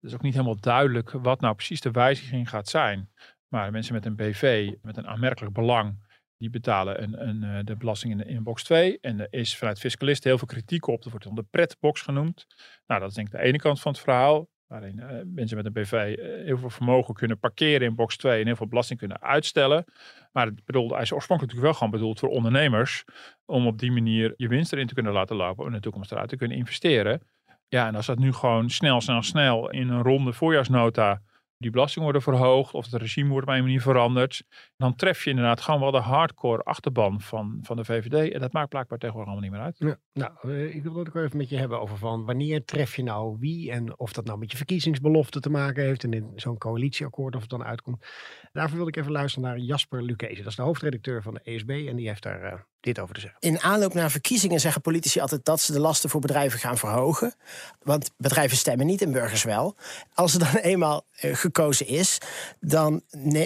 [0.00, 3.10] Het is ook niet helemaal duidelijk wat nou precies de wijziging gaat zijn.
[3.48, 6.06] Maar mensen met een BV, met een aanmerkelijk belang,
[6.38, 8.98] die betalen een, een, eh, de belasting in, de, in box 2.
[9.00, 11.02] En er is vanuit fiscalisten heel veel kritiek op.
[11.02, 12.46] Dat wordt dan de pretbox genoemd.
[12.86, 14.48] Nou, dat is denk ik de ene kant van het verhaal.
[14.66, 18.40] Waarin eh, mensen met een BV eh, heel veel vermogen kunnen parkeren in box 2
[18.40, 19.84] en heel veel belasting kunnen uitstellen.
[20.32, 23.04] Maar het bedoelde, hij is oorspronkelijk natuurlijk wel gewoon bedoeld voor ondernemers.
[23.44, 25.64] Om op die manier je winst erin te kunnen laten lopen.
[25.64, 27.22] En in de toekomst eruit te kunnen investeren.
[27.68, 31.22] Ja, en als dat nu gewoon snel, snel, snel in een ronde voorjaarsnota
[31.58, 34.42] die belasting worden verhoogd of het regime wordt op een manier veranderd.
[34.78, 38.32] Dan tref je inderdaad gewoon wel de hardcore achterban van, van de VVD.
[38.32, 39.76] En dat maakt blijkbaar tegenwoordig allemaal niet meer uit.
[39.78, 42.96] Ja, nou, eh, ik wil het ook even met je hebben over van wanneer tref
[42.96, 46.32] je nou wie en of dat nou met je verkiezingsbelofte te maken heeft en in
[46.36, 48.06] zo'n coalitieakkoord of het dan uitkomt.
[48.52, 50.42] Daarvoor wil ik even luisteren naar Jasper Lucchese.
[50.42, 53.20] Dat is de hoofdredacteur van de ESB en die heeft daar eh, dit over te
[53.20, 53.40] zeggen.
[53.40, 57.34] In aanloop naar verkiezingen zeggen politici altijd dat ze de lasten voor bedrijven gaan verhogen.
[57.82, 59.76] Want bedrijven stemmen niet en burgers wel.
[60.14, 62.18] Als er dan eenmaal eh, gekozen is,
[62.60, 63.02] dan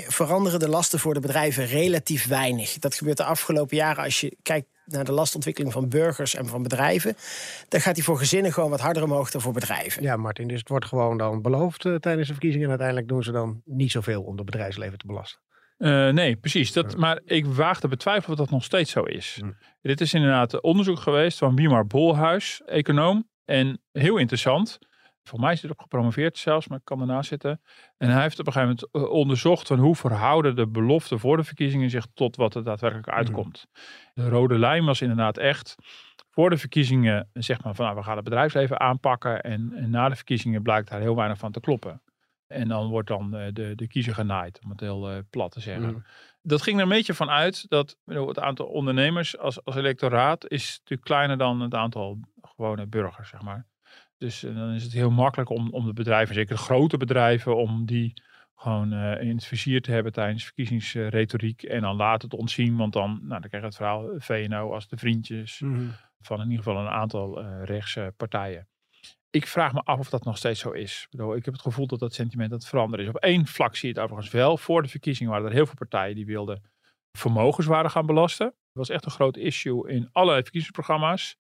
[0.07, 2.79] veranderen de lasten voor de bedrijven relatief weinig.
[2.79, 6.63] Dat gebeurt de afgelopen jaren als je kijkt naar de lastontwikkeling van burgers en van
[6.63, 7.17] bedrijven.
[7.69, 10.03] Dan gaat die voor gezinnen gewoon wat harder omhoog dan voor bedrijven.
[10.03, 13.23] Ja, Martin, dus het wordt gewoon dan beloofd eh, tijdens de verkiezingen en uiteindelijk doen
[13.23, 15.41] ze dan niet zoveel om het bedrijfsleven te belasten.
[15.77, 16.73] Eh, nee, precies.
[16.73, 19.39] Dat, Maar ik waag te betwijfelen of dat nog steeds zo is.
[19.41, 19.51] Hm.
[19.81, 23.29] Dit is inderdaad onderzoek geweest van Wiemar Bolhuis, econoom.
[23.45, 24.79] En heel interessant.
[25.23, 27.61] Voor mij is hij erop gepromoveerd zelfs, maar ik kan ernaast zitten.
[27.97, 31.37] En hij heeft op een gegeven moment eh, onderzocht van hoe verhouden de beloften voor
[31.37, 33.67] de verkiezingen zich tot wat er daadwerkelijk uitkomt.
[34.15, 35.75] De rode lijn was inderdaad echt
[36.31, 39.43] voor de verkiezingen zeg maar van nou, we gaan het bedrijfsleven aanpakken.
[39.43, 42.03] En, en na de verkiezingen blijkt daar heel weinig van te kloppen.
[42.47, 45.61] En dan wordt dan eh, de, de kiezer genaaid, om het heel eh, plat te
[45.61, 45.91] zeggen.
[45.91, 46.01] Mhm.
[46.43, 50.79] Dat ging er een beetje van uit dat het aantal ondernemers als, als electoraat is
[50.79, 53.67] natuurlijk kleiner dan het aantal gewone burgers, zeg maar.
[54.23, 57.57] Dus eh, dan is het heel makkelijk om, om de bedrijven, zeker de grote bedrijven,
[57.57, 58.23] om die
[58.55, 62.77] gewoon eh, in het vizier te hebben tijdens verkiezingsretoriek en dan later te ontzien.
[62.77, 65.63] Want dan, nou, dan krijg je het verhaal VNO als de vriendjes
[66.21, 68.69] van in ieder geval een aantal eh rechtse partijen.
[69.31, 71.03] Ik vraag me af of dat nog steeds zo is.
[71.03, 73.11] Ik, bedoel, ik heb het gevoel dat dat sentiment aan het veranderen is.
[73.11, 74.57] Op één vlak zie je het overigens wel.
[74.57, 76.63] Voor de verkiezingen waren er heel veel partijen die wilden
[77.13, 78.47] vermogenswaarde gaan belasten.
[78.47, 81.37] Dat was echt een groot issue in alle verkiezingsprogramma's.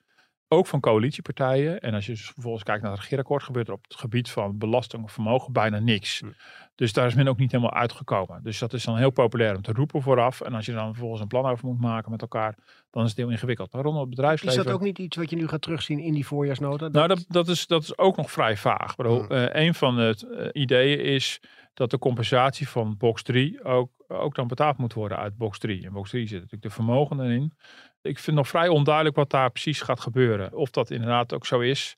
[0.52, 1.80] Ook van coalitiepartijen.
[1.80, 4.58] En als je dus vervolgens kijkt naar het regeerakkoord, gebeurt er op het gebied van
[4.58, 6.20] belasting of vermogen bijna niks.
[6.20, 6.26] Hm.
[6.74, 8.42] Dus daar is men ook niet helemaal uitgekomen.
[8.42, 10.40] Dus dat is dan heel populair om te roepen vooraf.
[10.40, 12.54] En als je dan vervolgens een plan over moet maken met elkaar,
[12.90, 13.72] dan is het heel ingewikkeld.
[13.72, 14.64] Maar rondom het Is bedrijfsleven.
[14.64, 16.88] dat ook niet iets wat je nu gaat terugzien in die voorjaarsnota?
[16.88, 18.96] Nou, dat, dat, is, dat is ook nog vrij vaag.
[18.96, 20.16] Eh, een van de
[20.52, 21.40] eh, ideeën is
[21.74, 25.82] dat de compensatie van box 3 ook, ook dan betaald moet worden uit box 3.
[25.82, 27.52] In box 3 zit natuurlijk de vermogen erin.
[28.02, 30.54] Ik vind nog vrij onduidelijk wat daar precies gaat gebeuren.
[30.54, 31.96] Of dat inderdaad ook zo is.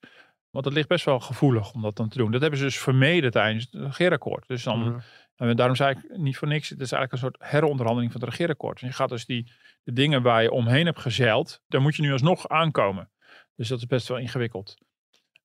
[0.49, 2.31] Want het ligt best wel gevoelig om dat dan te doen.
[2.31, 4.47] Dat hebben ze dus vermeden tijdens het regeerakkoord.
[4.47, 4.99] Dus dan, Mhm.
[5.35, 6.69] en daarom zei ik niet voor niks.
[6.69, 8.81] Het is eigenlijk een soort heronderhandeling van het regeerakkoord.
[8.81, 9.51] En je gaat dus die
[9.83, 11.61] de dingen waar je omheen hebt gezeild.
[11.67, 13.09] Daar moet je nu alsnog aankomen.
[13.55, 14.75] Dus dat is best wel ingewikkeld.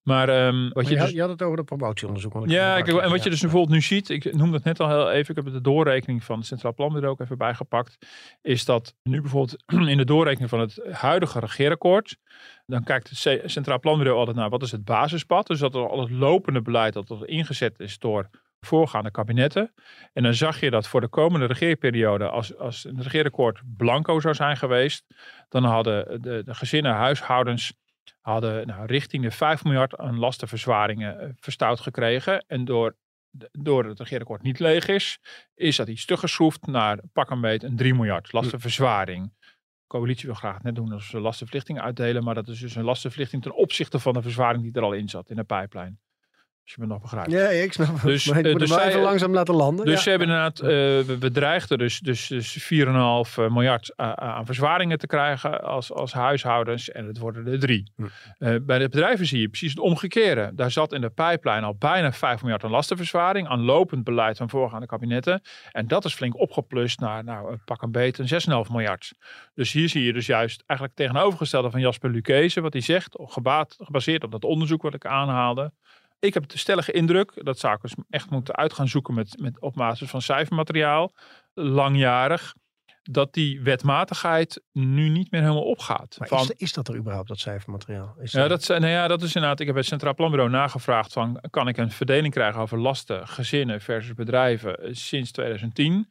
[0.03, 1.15] Maar ehm, wat Maar je je, had, dus...
[1.15, 2.33] je had het over de promotieonderzoek.
[2.33, 3.23] want ik Ja, kijk, en wat ja.
[3.23, 5.61] je dus bijvoorbeeld nu ziet, ik noemde het net al heel even, ik heb de
[5.61, 7.97] doorrekening van het Centraal Planbureau ook even bijgepakt,
[8.41, 12.17] is dat nu bijvoorbeeld in de doorrekening van het huidige regeerakkoord,
[12.65, 15.99] dan kijkt het Centraal Planbureau altijd naar wat is het basispad, dus dat er al
[15.99, 18.29] het lopende beleid dat er ingezet is door
[18.65, 19.73] voorgaande kabinetten.
[20.13, 24.35] En dan zag je dat voor de komende regeerperiode, als, als een regeerakkoord blanco zou
[24.35, 25.05] zijn geweest,
[25.49, 27.73] dan hadden de, de gezinnen, huishoudens
[28.21, 32.45] hadden nou, richting de 5 miljard aan lastenverzwaringen eh, verstouwd gekregen.
[32.47, 32.95] En door,
[33.51, 35.19] door het regeerakkoord niet leeg is,
[35.55, 39.33] is dat iets teruggeschroefd naar pak een beet een 3 miljard lastenverzwaring.
[39.39, 42.75] De coalitie wil graag het net doen als ze lastenverlichting uitdelen, maar dat is dus
[42.75, 45.99] een lastenverlichting ten opzichte van de verzwaring die er al in zat in de pijplijn.
[46.63, 47.31] Als je me nog begrijpt.
[47.31, 48.01] Ja, ik snap het.
[48.01, 49.85] Dus, maar ik eh, moet dus hem wel zij- even langzaam laten landen.
[49.85, 50.01] Dus ja.
[50.01, 50.67] ze hebben inderdaad, eh,
[51.19, 56.13] we, dreigden dus, dus, dus 4,5 miljard a- a- aan verzwaringen te krijgen als, als
[56.13, 56.89] huishoudens.
[56.89, 57.91] En het worden er drie.
[57.95, 58.03] Hm.
[58.37, 60.51] Eh, bij de bedrijven zie je precies het omgekeerde.
[60.55, 63.47] Daar zat in de pijplijn al bijna 5 miljard aan lastenverzwaring.
[63.47, 65.41] Aan lopend beleid van voorgaande kabinetten.
[65.71, 68.27] En dat is flink opgeplust naar nou, een pak een beet een
[68.65, 69.11] 6,5 miljard.
[69.53, 72.61] Dus hier zie je dus juist eigenlijk het tegenovergestelde van Jasper Lucchese.
[72.61, 75.71] Wat hij zegt, gebaat, gebaseerd op dat onderzoek wat ik aanhaalde.
[76.21, 79.73] Ik heb de stellige indruk, dat dus echt moeten uit gaan zoeken met, met, op
[79.73, 81.13] basis van cijfermateriaal,
[81.53, 82.53] langjarig,
[83.03, 86.15] dat die wetmatigheid nu niet meer helemaal opgaat.
[86.19, 88.15] Maar Van- is, is dat er überhaupt, dat cijfermateriaal?
[88.19, 89.59] Is ja, dat, zijn- nou ja, dat is inderdaad.
[89.59, 93.27] Ik heb bij het Centraal Planbureau nagevraagd van kan ik een verdeling krijgen over lasten,
[93.27, 96.09] gezinnen versus bedrijven eh, sinds 2010.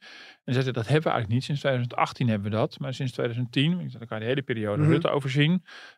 [0.50, 1.44] En zeiden dat hebben we eigenlijk niet.
[1.44, 4.90] Sinds 2018 hebben we dat, maar sinds 2010, ik- kan je de hele periode Mhm.
[4.90, 5.50] Rutte overzien.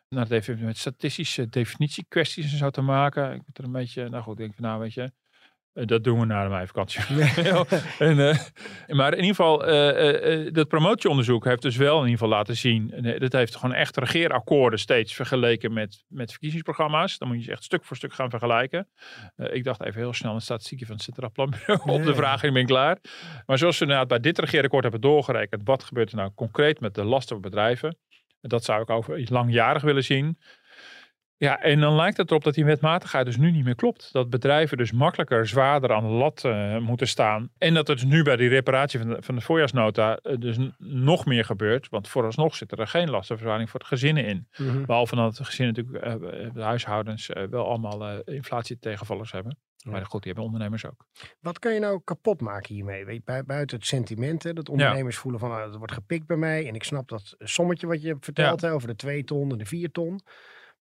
[0.09, 3.23] Nou, dat heeft even met statistische definitiekwesties en zo te maken.
[3.33, 5.11] Ik ben er een beetje, nou goed, ik denk van nou weet je,
[5.73, 7.01] dat doen we na mijn vakantie.
[7.99, 8.37] En, eh,
[8.87, 12.37] maar in ieder geval, eh, eh, eh, dat promotieonderzoek heeft dus wel in ieder geval
[12.37, 12.91] laten zien.
[12.91, 17.17] en, eh, dat heeft gewoon echt regeerakkoorden steeds vergeleken met, met verkiezingsprogramma's.
[17.17, 18.87] Dan moet je ze echt stuk voor stuk gaan vergelijken.
[19.35, 22.41] Eh, ik dacht even heel snel een statistiekje van het Centraal Planbureau op de vraag
[22.41, 22.97] en ik ben klaar.
[23.45, 25.61] Maar zoals ze inderdaad bij dit regeerakkoord hebben doorgerekend.
[25.65, 27.97] Wat gebeurt er nou concreet met de lasten voor bedrijven?
[28.41, 30.37] Dat zou ik over iets langjarig willen zien.
[31.43, 34.09] Ja, en dan lijkt het erop dat die wetmatigheid dus nu niet meer klopt.
[34.11, 37.49] Dat bedrijven dus makkelijker, zwaarder aan de lat eh, moeten staan.
[37.57, 41.25] En dat dus nu bij die reparatie van de, van de voorjaarsnota eh, dus nog
[41.25, 41.89] meer gebeurt.
[41.89, 44.47] Want vooralsnog zit er geen lastenverzwaring voor de gezinnen in.
[44.57, 44.85] Mhm.
[44.85, 49.57] Behalve dat de gezinnen natuurlijk, eh, de huishoudens, wel allemaal eh inflatie tegenvallers hebben.
[49.83, 51.05] Maar goed, die hebben ondernemers ook.
[51.39, 53.21] Wat kan je nou kapot maken hiermee?
[53.23, 56.67] Buiten het sentiment, hè, dat ondernemers voelen van nou, dat wordt gepikt bij mij.
[56.67, 59.57] En ik snap dat sommetje wat je hebt verteld hè, over de 2 ton en
[59.57, 60.21] de 4 ton.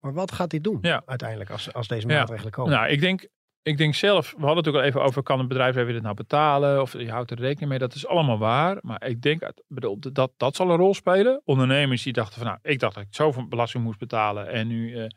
[0.01, 1.01] Maar wat gaat dit doen Ja.
[1.05, 2.71] uiteindelijk als, als deze maatregelen komen?
[2.73, 3.27] Nou, ik denk,
[3.61, 6.01] ik denk zelf, we hadden het ook al even over, kan een bedrijf even dit
[6.01, 6.81] nou betalen?
[6.81, 8.77] Of je houdt er rekening mee, dat is allemaal waar.
[8.81, 11.41] Maar ik denk, bedoel, dat, dat zal een rol spelen.
[11.45, 14.47] Ondernemers die dachten van, nou, ik dacht dat ik zoveel belasting moest betalen.
[14.47, 15.07] En nu, eh,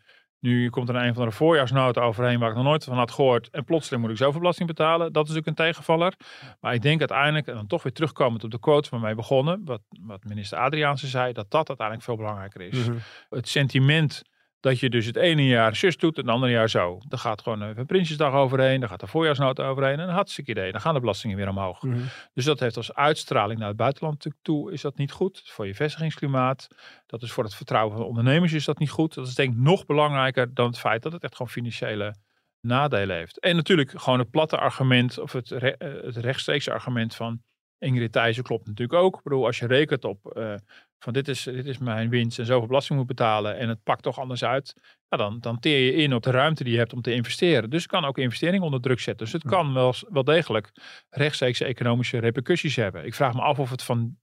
[0.40, 3.48] nu komt er een van de voorjaarsnota overheen waar ik nog nooit van had gehoord.
[3.50, 5.12] En plotseling moet ik zoveel belasting betalen.
[5.12, 6.12] Dat is natuurlijk een tegenvaller.
[6.60, 9.60] Maar ik denk uiteindelijk, en dan toch weer terugkomend op de quote waarmee begonnen.
[9.64, 12.96] Wat, wat minister Adriaanse zei, dat dat uiteindelijk veel belangrijker is Mhm.
[13.30, 14.22] het sentiment
[14.64, 16.98] dat je dus het ene jaar zus doet en het andere jaar zo.
[17.08, 20.72] Dan gaat gewoon even Prinsjesdag overheen, dan gaat de voorjaarsnota overheen en een hartstikke idee.
[20.72, 21.82] Dan gaan de belastingen weer omhoog.
[21.82, 21.98] Mhm.
[22.34, 25.42] Dus dat heeft als uitstraling naar het buitenland toe is dat niet goed.
[25.44, 26.68] Voor je vestigingsklimaat,
[27.06, 29.14] dat is voor het vertrouwen van ondernemers is dat niet goed.
[29.14, 32.14] Dat is denk ik nog belangrijker dan het feit dat het echt gewoon financiële
[32.60, 33.40] nadelen heeft.
[33.40, 37.42] En natuurlijk gewoon het platte argument of het, re- eh, het rechtstreekse argument van
[37.78, 39.16] Ingrid Thijssen klopt natuurlijk ook.
[39.16, 40.54] Ik bedoel, als je rekent op eh,
[40.98, 44.02] van dit is, dit is mijn winst en zoveel belasting moet betalen en het pakt
[44.02, 44.74] toch anders uit,
[45.08, 47.70] ja, dan, dan teer je in op de ruimte die je hebt om te investeren.
[47.70, 49.24] Dus het kan ook investeringen onder druk zetten.
[49.24, 50.70] Dus het kan wel, wel degelijk
[51.10, 53.04] rechtstreekse economische repercussies hebben.
[53.04, 54.16] Ik vraag me af of het van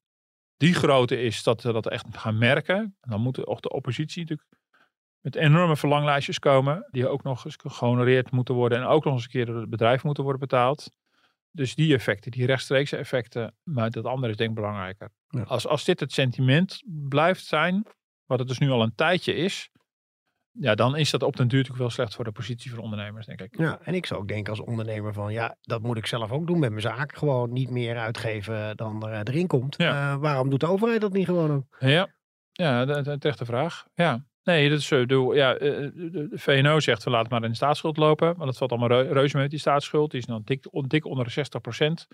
[0.58, 2.78] die grootte is dat we dat echt gaan merken.
[2.78, 4.50] En dan moet ook de oppositie natuurlijk
[5.22, 9.24] met enorme verlanglijstjes komen, die ook nog eens gehonoreerd moeten worden en ook nog eens
[9.24, 10.90] een keer door het bedrijf moeten worden betaald.
[11.52, 15.10] Dus die effecten, die rechtstreekse effecten, maar dat andere is denk ik belangrijker.
[15.28, 15.42] Ja.
[15.42, 17.86] Als, als dit het sentiment blijft zijn,
[18.26, 19.70] wat het dus nu al een tijdje is,
[20.52, 23.26] ja, dan is dat op den duur natuurlijk wel slecht voor de positie van ondernemers,
[23.26, 23.58] denk ik.
[23.58, 26.48] Ja, en ik zou ook denken als ondernemer van ja, dat moet ik zelf ook
[26.48, 27.18] doen met mijn zaak.
[27.18, 29.76] Gewoon niet meer uitgeven dan er eh, erin komt.
[29.78, 30.14] Ja.
[30.14, 31.76] Eh, waarom doet de overheid dat niet gewoon ook?
[31.80, 32.08] Ja,
[32.52, 33.86] ja de, de, terechte vraag.
[33.94, 34.26] Ja.
[34.44, 35.06] Nee, dat is zo.
[35.06, 38.34] Doe, ja, eh, de, de VNO zegt, we laten maar in de staatsschuld lopen.
[38.38, 40.12] Maar dat valt allemaal reu- reuze mee, die staatsschuld.
[40.12, 42.08] Die is dan dik, on- dik onder de 60%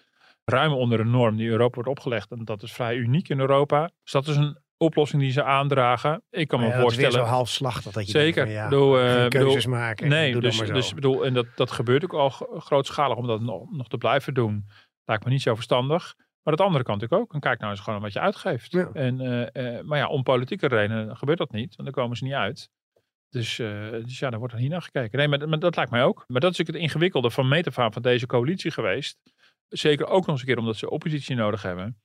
[0.46, 2.32] Ruim onder de norm die Europa wordt opgelegd.
[2.32, 3.92] En dat is vrij uniek in Europa.
[4.04, 6.24] Dus dat is een oplossing die ze aandragen.
[6.30, 7.28] Ik kan me ja, dat is weer voorstellen...
[7.28, 8.46] zo halfslachtig dat je Zeker.
[8.46, 10.10] denkt ja, Bedoel, eh, keuzes maken.
[10.10, 13.42] Nee, doe dus, dus bedoel, en dat, dat gebeurt ook al gro- grootschalig om dat
[13.42, 14.66] nog, nog te blijven doen.
[15.06, 16.16] Lijkt me niet zo verstandig.
[16.48, 17.34] Maar het andere kan natuurlijk ook.
[17.34, 18.72] En kijk nou eens gewoon wat je uitgeeft.
[18.72, 18.90] Ja.
[18.94, 21.76] En, eh, eh, maar ja, om politieke redenen gebeurt dat niet.
[21.76, 22.70] Want dan komen ze niet uit.
[23.30, 25.18] Dus, uh, dus ja, daar wordt er niet naar gekeken.
[25.18, 26.24] Nee, maar, maar, dat lijkt mij ook.
[26.28, 29.18] Maar dat is natuurlijk het ingewikkelde van metafaan van deze coalitie geweest.
[29.68, 32.02] Zeker ook nog eens een keer omdat ze oppositie nodig hebben.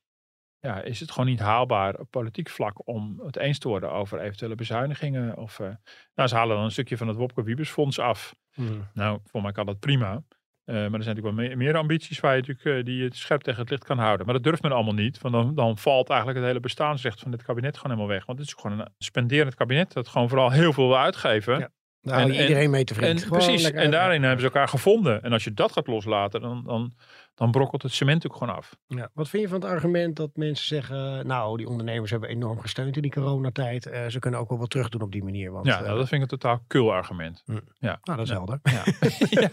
[0.58, 4.20] Ja, is het gewoon niet haalbaar op politiek vlak om het eens te worden over
[4.20, 5.36] eventuele bezuinigingen.
[5.36, 5.68] Of, uh,
[6.14, 8.34] nou, ze halen dan een stukje van het Wopke Wiebesfonds af.
[8.54, 8.88] Mm.
[8.94, 10.22] Nou, voor mij kan dat prima.
[10.66, 13.14] Uh, maar er zijn natuurlijk wel meer, meer ambities waar je natuurlijk, uh, die je
[13.14, 14.26] scherp tegen het licht kan houden.
[14.26, 15.20] Maar dat durft men allemaal niet.
[15.20, 18.26] Want dan, dan valt eigenlijk het hele bestaansrecht van dit kabinet gewoon helemaal weg.
[18.26, 21.58] Want het is gewoon een spenderend kabinet dat gewoon vooral heel veel wil uitgeven.
[21.58, 21.70] Ja.
[22.00, 23.22] Daar en, iedereen mee tevreden.
[23.22, 25.22] En, precies, en daarin hebben ze elkaar gevonden.
[25.22, 26.94] En als je dat gaat loslaten, dan, dan,
[27.34, 28.76] dan brokkelt het cement ook gewoon af.
[28.86, 29.10] Ja.
[29.14, 32.96] Wat vind je van het argument dat mensen zeggen, nou, die ondernemers hebben enorm gesteund
[32.96, 33.86] in die coronatijd.
[33.86, 35.52] Uh, ze kunnen ook wel wat terug doen op die manier.
[35.52, 37.42] Want, ja, nou, dat vind ik een totaal kul argument.
[37.44, 37.52] Hm.
[37.78, 37.98] Ja.
[38.02, 38.34] Nou, dat is ja.
[38.34, 38.60] helder.
[38.62, 38.82] Ja.
[39.40, 39.48] ja.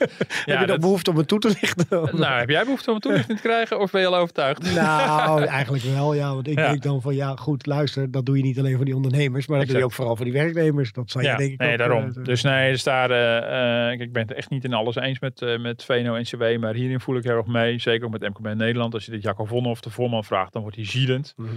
[0.46, 1.86] heb je dat behoefte om het toe te lichten?
[2.20, 4.76] nou, heb jij behoefte om het toelichting te krijgen of ben je al overtuigd?
[4.76, 6.34] nou, eigenlijk wel, ja.
[6.34, 8.96] Want ik denk dan van, ja, goed, luister, dat doe je niet alleen voor die
[8.96, 9.70] ondernemers, maar dat exact.
[9.70, 10.92] doe je ook vooral voor die werknemers.
[10.92, 12.06] Dat zou je denk ik nee, ook, daarom.
[12.06, 15.84] Uh, dus nee, staat, uh, ik ben het echt niet in alles eens met, met
[15.84, 17.69] VNO-NCW, maar hierin voel ik heel erg mee.
[17.78, 18.94] Zeker ook met MKB in Nederland.
[18.94, 21.34] Als je dit Jacco Vonhoff de voorman vraagt, dan wordt hij zielend.
[21.36, 21.50] Mhm.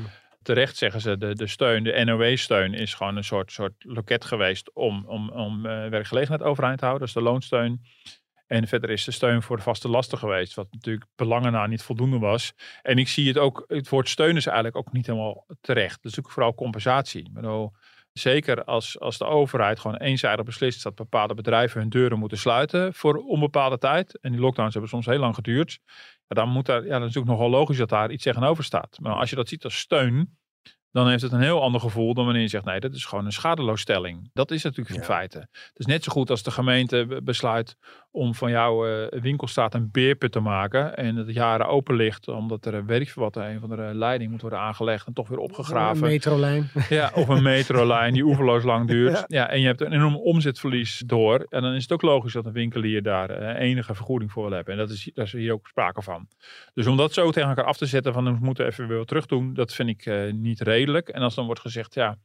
[0.43, 4.73] Terecht zeggen ze, de, de steun, de NOW-steun is gewoon een soort, soort loket geweest
[4.73, 7.07] om, om, om uh, werkgelegenheid overeind te houden.
[7.07, 7.81] Is de loonsteun.
[8.47, 11.83] En verder is de steun voor de vaste lasten geweest, wat natuurlijk belangen na niet
[11.83, 12.53] voldoende was.
[12.83, 16.03] En ik zie het ook, het woord steun is eigenlijk ook niet helemaal terecht.
[16.03, 17.25] Dus ook vooral compensatie.
[17.25, 17.73] Ik bedoel,
[18.13, 22.95] Zeker als, als de overheid gewoon eenzijdig beslist dat bepaalde bedrijven hun deuren moeten sluiten
[22.95, 24.21] voor onbepaalde tijd.
[24.21, 25.79] En die lockdowns hebben soms heel lang geduurd.
[26.27, 28.65] Ja, dan moet daar, ja, dan is het ook nogal logisch dat daar iets tegenover
[28.65, 28.99] staat.
[29.01, 30.37] Maar als je dat ziet als steun,
[30.91, 33.25] dan heeft het een heel ander gevoel dan wanneer je zegt, nee, dat is gewoon
[33.25, 34.31] een schadeloosstelling.
[34.33, 35.07] Dat is natuurlijk in ja.
[35.07, 35.39] feite.
[35.39, 37.77] Het is net zo goed als de gemeente besluit
[38.15, 42.67] om van jouw uh, winkelstraat een beerput te maken en het jaren open ligt, omdat
[42.67, 45.39] er, weet ik veel wat, een van de leiding moet worden aangelegd en toch weer
[45.39, 46.05] opgegraven.
[46.05, 46.71] Een metrolijn.
[46.89, 49.11] Ja, of een metrolijn die oeverloos lang duurt.
[49.23, 49.25] Ja.
[49.27, 49.49] ja.
[49.49, 51.47] en je hebt een enorm omzetverlies door.
[51.49, 54.73] En dan is het ook logisch dat een winkelier daar enige vergoeding voor wil hebben.
[54.73, 56.29] En dat is, daar is hier ook sprake van.
[56.75, 59.27] Dus om dat zo tegen elkaar af te zetten van we moeten even weer terug
[59.27, 61.09] doen, dat vind ik uh, niet redelijk.
[61.09, 62.19] En als dan wordt gezegd, ja,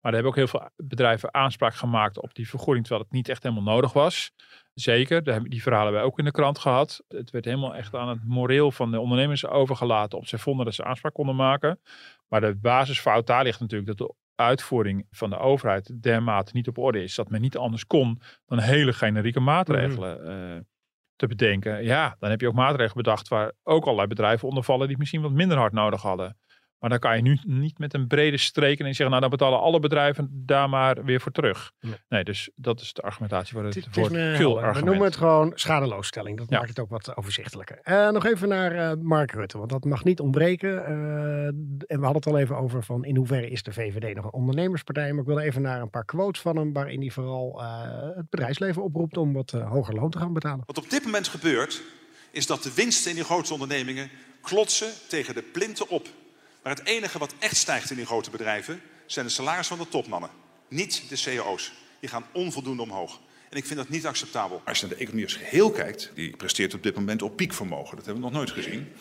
[0.00, 3.28] maar er hebben ook heel veel bedrijven aanspraak gemaakt op die vergoeding, terwijl het niet
[3.28, 4.32] echt helemaal nodig was.
[4.80, 7.04] Zeker, die verhalen hebben wij ook in de krant gehad.
[7.08, 10.18] Het werd helemaal echt aan het moreel van de ondernemers overgelaten.
[10.18, 11.80] Op ze vonden dat ze aanspraak konden maken.
[12.28, 16.78] Maar de basisfout daar ligt natuurlijk dat de uitvoering van de overheid dermate niet op
[16.78, 17.14] orde is.
[17.14, 20.54] Dat men niet anders kon dan hele generieke maatregelen mm.
[20.54, 20.60] uh,
[21.16, 21.84] te bedenken.
[21.84, 24.98] Ja, dan heb je ook maatregelen bedacht waar ook allerlei bedrijven onder vallen die het
[24.98, 26.36] misschien wat minder hard nodig hadden.
[26.78, 29.60] Maar dan kan je nu niet met een brede streek en zeggen, nou dan betalen
[29.60, 31.72] alle bedrijven daar maar weer voor terug.
[31.80, 34.76] Nee, nee dus dat is de argumentatie voor het, het woord kul-argument.
[34.76, 36.38] We noemen het gewoon schadeloosstelling.
[36.38, 36.56] Dat ja.
[36.56, 37.80] maakt het ook wat overzichtelijker.
[37.84, 40.68] Uh, nog even naar uh, Mark Rutte, want dat mag niet ontbreken.
[40.68, 44.24] Uh, en we hadden het al even over van in hoeverre is de VVD nog
[44.24, 45.10] een ondernemerspartij.
[45.12, 47.62] Maar ik wil even naar een paar quotes van hem, waarin hij vooral
[48.16, 50.62] het bedrijfsleven oproept om wat hoger loon te gaan betalen.
[50.66, 51.82] Wat op dit moment gebeurt,
[52.30, 54.10] is dat de winsten in die grote ondernemingen
[54.42, 56.08] klotsen tegen de plinten op.
[56.68, 59.90] Maar het enige wat echt stijgt in die grote bedrijven zijn de salarissen van de
[59.90, 60.30] topmannen.
[60.68, 61.72] Niet de CEO's.
[62.00, 63.20] Die gaan onvoldoende omhoog.
[63.50, 64.62] En ik vind dat niet acceptabel.
[64.64, 67.96] Als je naar de economie als geheel kijkt, die presteert op dit moment op piekvermogen.
[67.96, 68.92] Dat hebben we nog nooit gezien.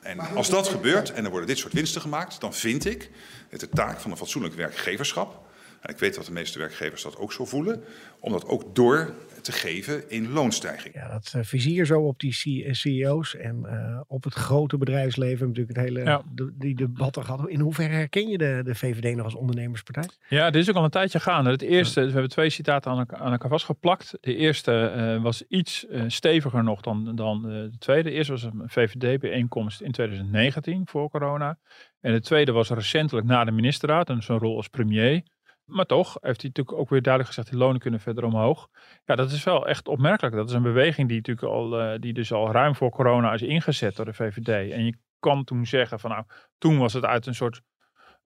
[0.00, 3.10] En als dat gebeurt en er worden dit soort winsten gemaakt, dan vind ik
[3.48, 5.45] het de taak van een fatsoenlijk werkgeverschap.
[5.80, 7.84] En ik weet dat de meeste werkgevers dat ook zo voelen.
[8.20, 9.14] Om dat ook door
[9.46, 10.94] te geven in loonstijging.
[10.94, 12.32] Ja, dat uh, vizier zo op die
[12.74, 15.46] CEO's en uh, op het grote bedrijfsleven.
[15.46, 16.22] Natuurlijk het hele ja.
[16.32, 17.48] de, die debatten gehad.
[17.48, 20.08] In hoeverre herken je de, de VVD nog als ondernemerspartij?
[20.28, 21.50] Ja, dit is ook al een tijdje gaande.
[21.50, 22.06] Het eerste, ja.
[22.06, 24.18] we hebben twee citaten aan elkaar, aan elkaar vastgeplakt.
[24.20, 28.08] De eerste uh, was iets steviger nog dan, dan de tweede.
[28.08, 31.58] De eerste was een VVD-bijeenkomst in 2019 voor corona.
[32.00, 35.22] En de tweede was recentelijk na de ministerraad en zijn rol als premier.
[35.66, 38.68] Maar toch heeft hij natuurlijk ook weer duidelijk gezegd, die lonen kunnen verder omhoog.
[39.04, 40.36] Ja, dat is wel echt opmerkelijk.
[40.36, 43.42] Dat is een beweging die natuurlijk al, uh, die dus al ruim voor corona is
[43.42, 44.72] ingezet door de VVD.
[44.72, 46.24] En je kan toen zeggen van nou,
[46.58, 47.62] toen was het uit een soort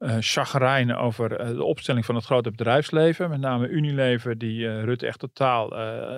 [0.01, 3.31] uh, chagrijn over uh, de opstelling van het grote bedrijfsleven.
[3.31, 5.69] Met name Unilever, die uh, Rutte echt totaal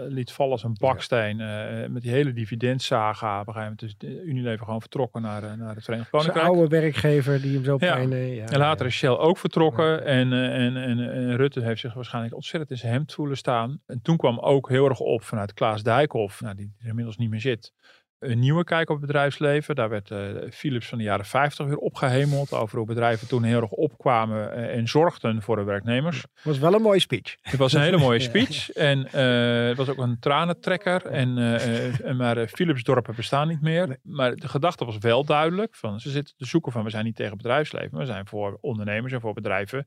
[0.09, 1.37] liet vallen als een baksteen.
[1.93, 3.41] met die hele dividendsaga.
[3.41, 6.47] Op een gegeven moment is Unilever gewoon vertrokken naar, naar het Verenigd Koninkrijk.
[6.47, 7.95] Zijn oude werkgever die hem zo ja.
[7.95, 8.11] pijn...
[8.35, 10.05] Ja, en later is Shell ook vertrokken.
[10.05, 13.81] En, en, en, en, Rutte heeft zich waarschijnlijk ontzettend in zijn hemd voelen staan.
[13.87, 17.31] En toen kwam ook heel erg op vanuit Klaas Dijkhoff, nou, die er inmiddels niet
[17.31, 17.73] meer zit
[18.23, 19.75] een nieuwe kijk op het bedrijfsleven.
[19.75, 20.19] Daar werd uh,
[20.51, 24.77] Philips van de jaren 50 weer opgehemeld over hoe bedrijven toen heel erg opkwamen uh,
[24.77, 26.17] en zorgden voor de werknemers.
[26.17, 27.37] Het was wel een mooie speech.
[27.41, 28.71] Het was een hele mooie speech.
[28.71, 31.07] En uh, het was ook een tranentrekker.
[31.07, 31.35] En,
[32.17, 33.87] maar Philips dorpen bestaan niet meer.
[33.87, 33.97] Nee.
[34.03, 35.75] Maar de gedachte was wel duidelijk.
[35.75, 37.89] Van, ze zitten te zoeken van we zijn niet tegen bedrijfsleven.
[37.93, 39.87] Maar we zijn voor ondernemers en voor bedrijven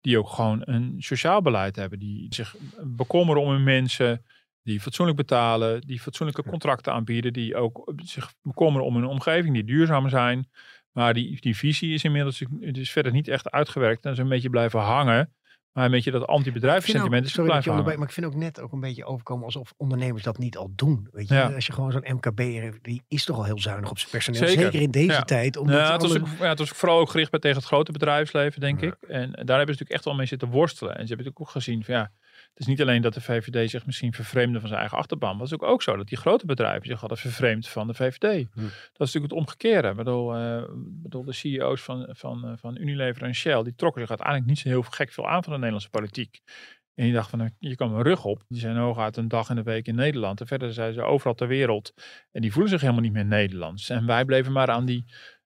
[0.00, 1.98] die ook gewoon een sociaal beleid hebben.
[1.98, 4.24] Die zich bekommeren om hun mensen
[4.64, 9.64] die fatsoenlijk betalen, die fatsoenlijke contracten aanbieden, die ook zich bekommeren om een omgeving die
[9.64, 10.48] duurzaam zijn.
[10.92, 14.50] Maar die, die visie is inmiddels dus verder niet echt uitgewerkt en is een beetje
[14.50, 15.34] blijven hangen.
[15.72, 17.98] Maar een beetje dat anti-bedrijfssentiment is sorry blijven dat je hangen.
[17.98, 21.08] Maar ik vind ook net ook een beetje overkomen alsof ondernemers dat niet al doen.
[21.12, 21.34] Weet je?
[21.34, 21.52] Ja.
[21.54, 22.38] Als je gewoon zo'n MKB
[22.82, 24.46] die is toch al heel zuinig op zijn personeel.
[24.46, 25.22] Zeker, Zeker in deze ja.
[25.22, 25.56] tijd.
[25.56, 27.92] Omdat ja, het, was ook, ja, het was vooral ook gericht bij tegen het grote
[27.92, 28.96] bedrijfsleven, denk ik.
[29.00, 30.96] En daar hebben ze natuurlijk echt wel mee zitten worstelen.
[30.96, 32.10] En ze hebben natuurlijk ook gezien van ja,
[32.54, 35.30] het is niet alleen dat de VVD zich misschien vervreemde van zijn eigen achterban.
[35.30, 37.94] Maar het is ook, ook zo dat die grote bedrijven zich hadden vervreemd van de
[37.94, 38.46] VVD.
[38.52, 38.60] Hm.
[38.62, 39.88] Dat is natuurlijk het omgekeerde.
[39.88, 44.10] Ik bedoel, uh, bedoel, de CEO's van, van, van Unilever en Shell, die trokken zich
[44.10, 46.40] uiteindelijk niet zo heel gek veel aan van de Nederlandse politiek.
[46.94, 48.42] En die dacht van, je kan mijn rug op.
[48.48, 50.40] Die zijn hooguit een dag in de week in Nederland.
[50.40, 51.92] En verder zijn ze overal ter wereld.
[52.32, 53.90] En die voelen zich helemaal niet meer Nederlands.
[53.90, 55.04] En wij bleven maar aan die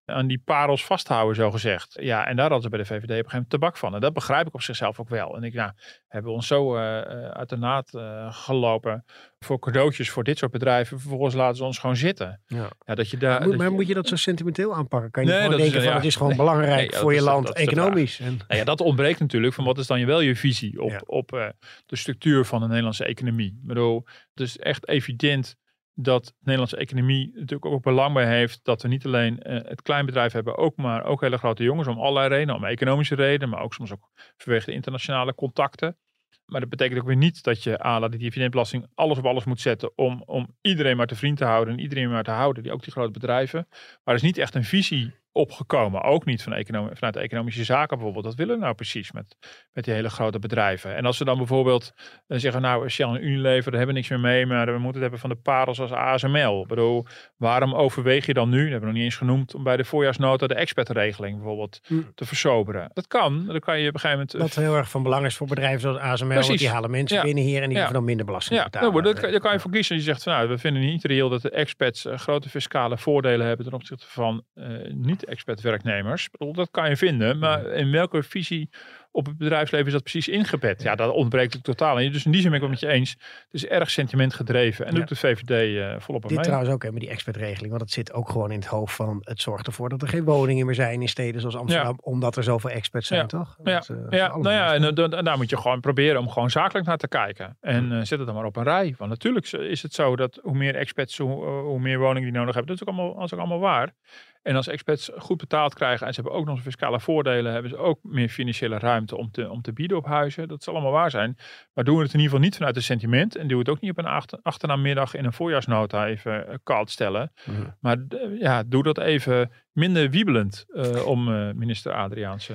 [0.09, 1.96] aan die parels vasthouden, zo gezegd.
[2.00, 3.94] Ja, en daar hadden ze bij de VVD op een gegeven moment tabak van.
[3.94, 5.36] En dat begrijp ik op zichzelf ook wel.
[5.36, 5.72] En ik, nou,
[6.09, 6.80] hebben ons zo uh,
[7.28, 9.04] uit de naad uh, gelopen
[9.38, 11.00] voor cadeautjes voor dit soort bedrijven.
[11.00, 12.40] Vervolgens laten ze ons gewoon zitten.
[12.46, 12.68] Ja.
[12.86, 15.11] ja dat je daar, maar moet, dat maar je, moet je dat zo sentimenteel aanpakken?
[15.11, 15.98] Kan je Nee, gewoon dat is- denken van ja.
[15.98, 16.38] het is gewoon Nee.
[16.38, 18.20] belangrijk Nee, voor je is- land, dat economisch.
[18.20, 20.90] En, Nou ja, dat ontbreekt natuurlijk van wat is dan je wel je visie op,
[20.90, 21.00] Ja.
[21.06, 21.46] op eh,
[21.86, 23.46] de structuur van de Nederlandse economie.
[23.62, 24.04] Ik bedoel,
[24.34, 25.56] het is echt evident
[26.01, 29.82] dat de Nederlandse economie natuurlijk ook belang bij heeft dat we niet alleen eh, het
[29.82, 33.62] kleinbedrijf hebben, ook maar ook hele grote jongens om allerlei redenen, om economische redenen, maar
[33.62, 35.96] ook soms ook vanwege de internationale contacten.
[36.44, 39.44] Maar dat betekent ook weer niet dat je à la die dividendbelasting alles op alles
[39.44, 42.62] moet zetten om, om iedereen maar te vriend te houden en iedereen maar te houden,
[42.62, 43.66] die, ook die grote bedrijven.
[43.70, 47.97] Maar er is niet echt een visie opgekomen, ook niet van economie, vanuit economische zaken
[47.97, 48.24] bijvoorbeeld.
[48.24, 49.36] Wat willen we nou precies met,
[49.72, 50.97] met die hele grote bedrijven?
[50.97, 51.93] En als we dan bijvoorbeeld
[52.26, 54.93] eh, zeggen, nou Shell en Unilever, daar hebben we niks meer mee, maar we moeten
[54.93, 56.62] het hebben van de parels als ASML.
[56.62, 59.62] Ik bedoel, waarom overweeg je dan nu, dat hebben we nog niet eens genoemd, om
[59.62, 61.95] bij de voorjaarsnota de expertregeling bijvoorbeeld Hm.
[62.14, 62.91] te versoberen?
[62.93, 64.55] Dat kan, dan kan je op een gegeven moment...
[64.55, 66.34] Wat heel erg van belang is voor bedrijven zoals ASML.
[66.34, 67.22] Want die halen mensen Ja.
[67.22, 67.76] binnen hier en die Ja.
[67.76, 68.91] hoeven dan minder belasting Ja, betalen.
[68.93, 69.97] nou, dat, kan- daar kan je voor kiezen.
[69.97, 73.47] Je zegt van nou, we vinden niet reëel dat de expats eh, grote fiscale voordelen
[73.47, 75.28] hebben ten opzichte van eh, niet-expat
[75.62, 76.24] werknemers.
[76.24, 78.70] Ik bedoel, dat kan je vinden, maar in welke visie
[79.11, 80.83] op het bedrijfsleven is dat precies ingebed?
[80.83, 81.99] Ja, dat ontbreekt het totaal.
[82.01, 83.11] En dus in die zin ben ik het met je eens.
[83.11, 84.99] Het is erg sentiment gedreven en Ja.
[84.99, 86.47] doet de VVD eh, volop aan Dit mee.
[86.47, 87.68] trouwens ook hè, met die expertregeling.
[87.70, 90.24] Want het zit ook gewoon in het hoofd van het zorgt ervoor dat er geen
[90.24, 91.99] woningen meer zijn in steden zoals Amsterdam.
[92.01, 93.26] Omdat er zoveel experts zijn, Ja.
[93.26, 93.57] toch?
[93.64, 96.51] Ja, Dat, eh, ja, nou ja, en, dan- daar moet je gewoon proberen om gewoon
[96.51, 97.57] zakelijk naar te kijken.
[97.61, 98.95] En eh, zet het dan maar op een rij.
[98.99, 102.39] Want natuurlijk is het zo dat hoe meer expats, hoe, eh, hoe meer woningen die
[102.39, 102.76] nodig hebben.
[102.76, 103.95] Dat is ook allemaal, dat is ook allemaal waar.
[104.43, 107.76] En als expats goed betaald krijgen en ze hebben ook nog fiscale voordelen, hebben ze
[107.76, 110.49] ook meer financiële ruimte om te, om te bieden op huizen.
[110.49, 111.36] Dat zal allemaal waar zijn.
[111.74, 113.36] Maar doen we het in ieder geval niet vanuit een sentiment.
[113.36, 116.91] En doe het ook niet op een achter, achternaamiddag in een voorjaarsnota even eh, koud
[116.91, 117.32] stellen.
[117.45, 117.62] Mhm.
[117.80, 122.53] Maar eh, ja, doe dat even minder wiebelend eh, om eh, minister Adriaanse.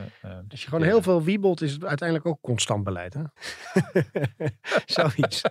[0.49, 3.13] Als je gewoon heel veel wiebelt, is het uiteindelijk ook constant beleid.
[3.13, 3.21] Hè?
[4.85, 5.41] Zoiets.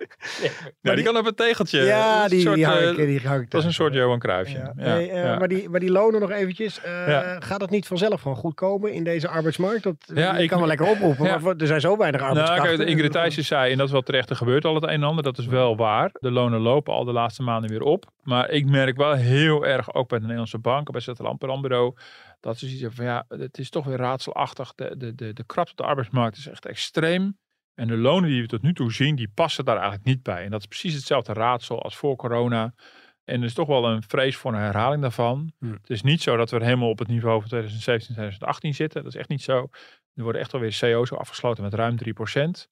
[0.81, 1.81] Ja, die kan op een tegeltje.
[1.83, 4.59] ja, die, soort, die ik, die ik Dat is een soort Johan Cruijffje.
[4.59, 4.73] Ja.
[4.77, 4.95] Ja.
[4.95, 5.39] Nee, eh, ja.
[5.39, 6.81] Maar, die, maar die lonen nog eventjes.
[6.81, 7.41] eh, Ja.
[7.41, 9.83] Gaat dat niet vanzelf gewoon goed komen in deze arbeidsmarkt?
[9.83, 11.39] Dat, Ja, ik- kan wel lekker oproepen, Ja.
[11.39, 12.77] maar er zijn zo weinig Nou, arbeidskrachten.
[12.79, 15.03] kijk, Ingrid Thijssen zei, en dat is wel terecht, er gebeurt al het een en
[15.03, 15.25] ander.
[15.25, 16.11] Dat is wel waar.
[16.13, 18.05] De lonen lopen al de laatste maanden weer op.
[18.23, 21.95] Maar ik merk wel heel erg, ook bij de Nederlandse banken, bij het Landbureau,
[22.41, 24.75] dat ze zoiets hebben van, ja, het is toch weer raadselachtig.
[24.75, 27.39] De, de, de, de krapte op de arbeidsmarkt is echt extreem.
[27.75, 30.45] En de lonen die we tot nu toe zien, die passen daar eigenlijk niet bij.
[30.45, 32.75] En dat is precies hetzelfde raadsel als voor corona.
[33.25, 35.53] En er is toch wel een vrees voor een herhaling daarvan.
[35.59, 35.73] Hmm.
[35.73, 39.03] Het is niet zo dat we helemaal op het niveau van 2017, 2018 zitten.
[39.03, 39.69] Dat is echt niet zo.
[40.15, 42.72] Er worden echt wel weer CO's afgesloten met ruim 3%.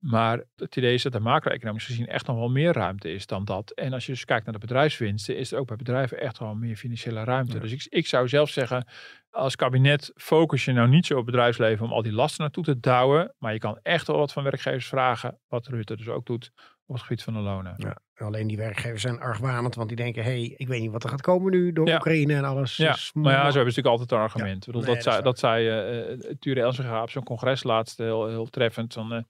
[0.00, 3.44] Maar het idee is dat er macro-economisch gezien echt nog wel meer ruimte is dan
[3.44, 3.70] dat.
[3.70, 6.54] En als je dus kijkt naar de bedrijfswinsten, is er ook bij bedrijven echt wel
[6.54, 7.54] meer financiële ruimte.
[7.54, 7.60] Ja.
[7.60, 8.86] Dus ik, ik zou zelf zeggen,
[9.30, 12.80] als kabinet focus je nou niet zo op bedrijfsleven om al die lasten naartoe te
[12.80, 13.34] douwen.
[13.38, 16.52] Maar je kan echt wel wat van werkgevers vragen, wat Rutte dus ook doet
[16.86, 17.74] op het gebied van de lonen.
[17.76, 21.04] Ja, alleen die werkgevers zijn argwanend, want die denken, hé, hey, ik weet niet wat
[21.04, 21.94] er gaat komen nu door Ja.
[21.94, 22.76] Oekraïne en alles.
[22.76, 24.66] Ja, Dus, maar ja, zo hebben ze natuurlijk altijd een argument.
[24.66, 28.28] Ik bedoel, Nee, dat, zei, dat zei eh, Ture Elsinga op zo'n congres laatst heel,
[28.28, 28.92] heel treffend.
[28.92, 29.22] Van, eh,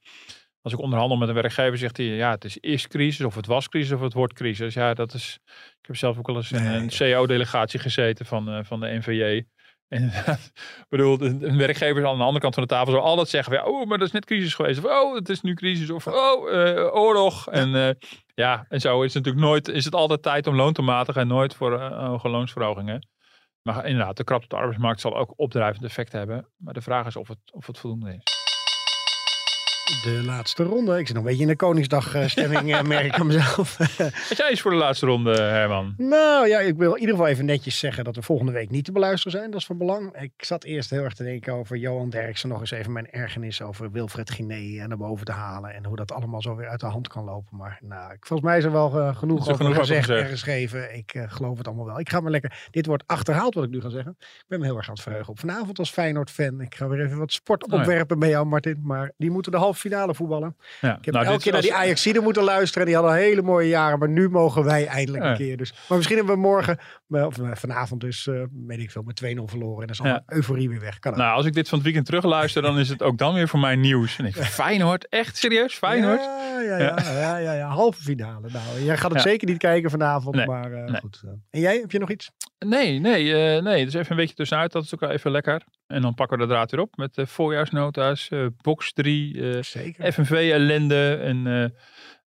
[0.63, 3.47] als ik onderhandel met een werkgever, zegt hij, ja, het is eerst crisis, of het
[3.47, 4.75] was crisis, of het wordt crisis.
[4.75, 5.39] Ja, dat is,
[5.81, 6.77] ik heb zelf ook wel eens in Nee.
[6.77, 9.45] een CEO-delegatie gezeten van, eh, van de NVJ.
[9.89, 10.05] En
[10.83, 13.53] ik bedoel, de, de werkgevers aan de andere kant van de tafel zo altijd zeggen,
[13.55, 14.85] ja, oh, maar dat is net crisis geweest.
[14.85, 15.91] Of, oh, het is nu crisis.
[15.91, 17.49] Of, oh, eh, oorlog.
[17.49, 17.95] En eh,
[18.35, 21.21] Ja, en zo is het natuurlijk nooit, is het altijd tijd om loon te matigen
[21.21, 23.09] en nooit voor hoge loonsverhogingen.
[23.63, 26.49] Maar inderdaad, de krapte op de arbeidsmarkt zal ook opdrijvend effect hebben.
[26.57, 28.50] Maar de vraag is of het, of het voldoende is.
[29.91, 30.99] De laatste ronde.
[30.99, 32.83] Ik zit nog een beetje in de Koningsdag-stemming, ja.
[32.83, 33.77] merk ik aan mezelf.
[34.29, 35.95] Wat jij eens voor de laatste ronde, Herman?
[35.97, 38.85] Nou ja, ik wil in ieder geval even netjes zeggen dat we volgende week niet
[38.85, 39.51] te beluisteren zijn.
[39.51, 40.17] Dat is van belang.
[40.17, 42.49] Ik zat eerst heel erg te denken over Johan Derksen.
[42.49, 45.75] Nog eens even mijn ergernis over Wilfred Giné naar boven te halen.
[45.75, 47.57] En hoe dat allemaal zo weer uit de hand kan lopen.
[47.57, 50.97] Maar nou, volgens mij is er wel uh, genoeg over genoeg gezegd en geschreven.
[50.97, 52.01] Ik uh, geloof het allemaal wel.
[52.01, 52.69] Ik ga maar lekker.
[52.71, 54.17] Dit wordt achterhaald wat ik nu ga zeggen.
[54.19, 56.61] Ik ben me heel erg aan het verheugen op vanavond als Feyenoord-fan.
[56.61, 58.81] Ik ga weer even wat sport opwerpen bij jou, Martin.
[58.83, 60.57] Maar die moeten de halve finale voetballen.
[60.81, 62.87] Ja, ik heb nou, elke keer naar die Ajaxiden moeten luisteren.
[62.87, 63.99] Die hadden hele mooie jaren.
[63.99, 65.57] Maar nu mogen wij eindelijk een keer.
[65.57, 66.79] Dus, maar misschien hebben we morgen,
[67.09, 69.81] of vanavond dus, uh, weet ik veel, met 2-0 verloren.
[69.81, 70.99] En dan is alle euforie weer weg.
[70.99, 73.49] Kan nou, als ik dit van het weekend terugluister, dan is het ook dan weer
[73.49, 74.19] voor mij nieuws.
[74.19, 75.75] En ik Feyenoord, echt serieus?
[75.75, 76.21] Feyenoord?
[76.21, 76.97] Ja, ja, ja.
[77.03, 78.49] ja, ja, ja, Halve finale.
[78.53, 80.35] Nou, jij gaat het zeker niet kijken vanavond.
[80.35, 81.01] Nee, maar uh, nee.
[81.01, 81.23] goed.
[81.51, 82.31] En jij, heb je nog iets?
[82.67, 83.85] Nee, nee, uh, nee.
[83.85, 84.73] Dus even een beetje tussenuit.
[84.73, 85.63] Dat is ook wel even lekker.
[85.87, 89.63] En dan pakken we de draad weer op met uh, voorjaarsnota's, uh, box 3,
[90.13, 91.19] FNV-ellende.
[91.23, 91.73] En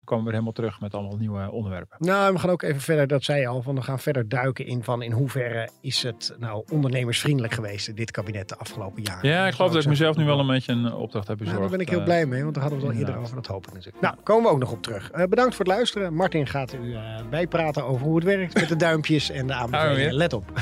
[0.04, 1.96] komen we weer helemaal terug met allemaal nieuwe onderwerpen.
[1.98, 4.66] Nou, we gaan ook even verder, dat zei je al, van we gaan verder duiken
[4.66, 9.28] in van in hoeverre is het nou ondernemersvriendelijk geweest, dit kabinet de afgelopen jaren.
[9.28, 11.58] Ja, ik geloof dat ik mezelf nu wel een beetje een opdracht heb bezorgd.
[11.58, 13.34] Nou, daar ben ik heel blij mee, want daar hadden we het al eerder over,
[13.34, 14.02] dat hoop ik natuurlijk.
[14.02, 15.10] Nou, komen we ook nog op terug.
[15.10, 16.14] bedankt voor het luisteren.
[16.14, 16.96] Martin gaat u
[17.30, 20.14] bijpraten over hoe het werkt met de duimpjes en de aanbevelingen.
[20.14, 20.44] Let op.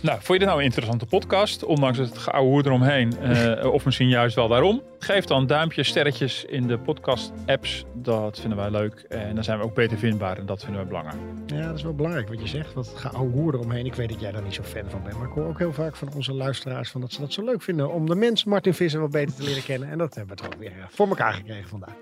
[0.00, 1.64] Nou, vond je dit nou een interessante podcast?
[1.64, 3.14] Ondanks het geouwe eromheen.
[3.22, 4.82] Uh, of misschien juist wel daarom.
[4.98, 7.84] Geef dan duimpjes, sterretjes in de podcast-apps.
[7.94, 9.04] Dat vinden wij leuk.
[9.08, 10.38] En dan zijn we ook beter vindbaar.
[10.38, 11.18] En dat vinden we belangrijk.
[11.46, 12.72] Ja, dat is wel belangrijk wat je zegt.
[12.72, 13.86] Wat geouwe eromheen.
[13.86, 15.18] Ik weet dat jij daar niet zo fan van bent.
[15.18, 17.62] Maar ik hoor ook heel vaak van onze luisteraars van dat ze dat zo leuk
[17.62, 17.92] vinden.
[17.92, 19.90] Om de mens Martin Visser wat beter te leren kennen.
[19.90, 21.94] En dat hebben we toch weer voor elkaar gekregen vandaag.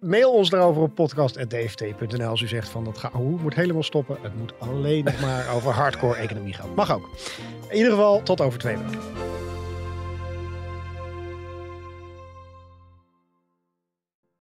[0.00, 4.16] Mail ons daarover op podcast.dft.nl als u zegt van dat geouwe moet helemaal stoppen.
[4.22, 6.74] Het moet alleen nog maar over hardcore economie gaan.
[6.74, 7.08] Mag ook.
[7.68, 8.98] In ieder geval, tot over twee weken.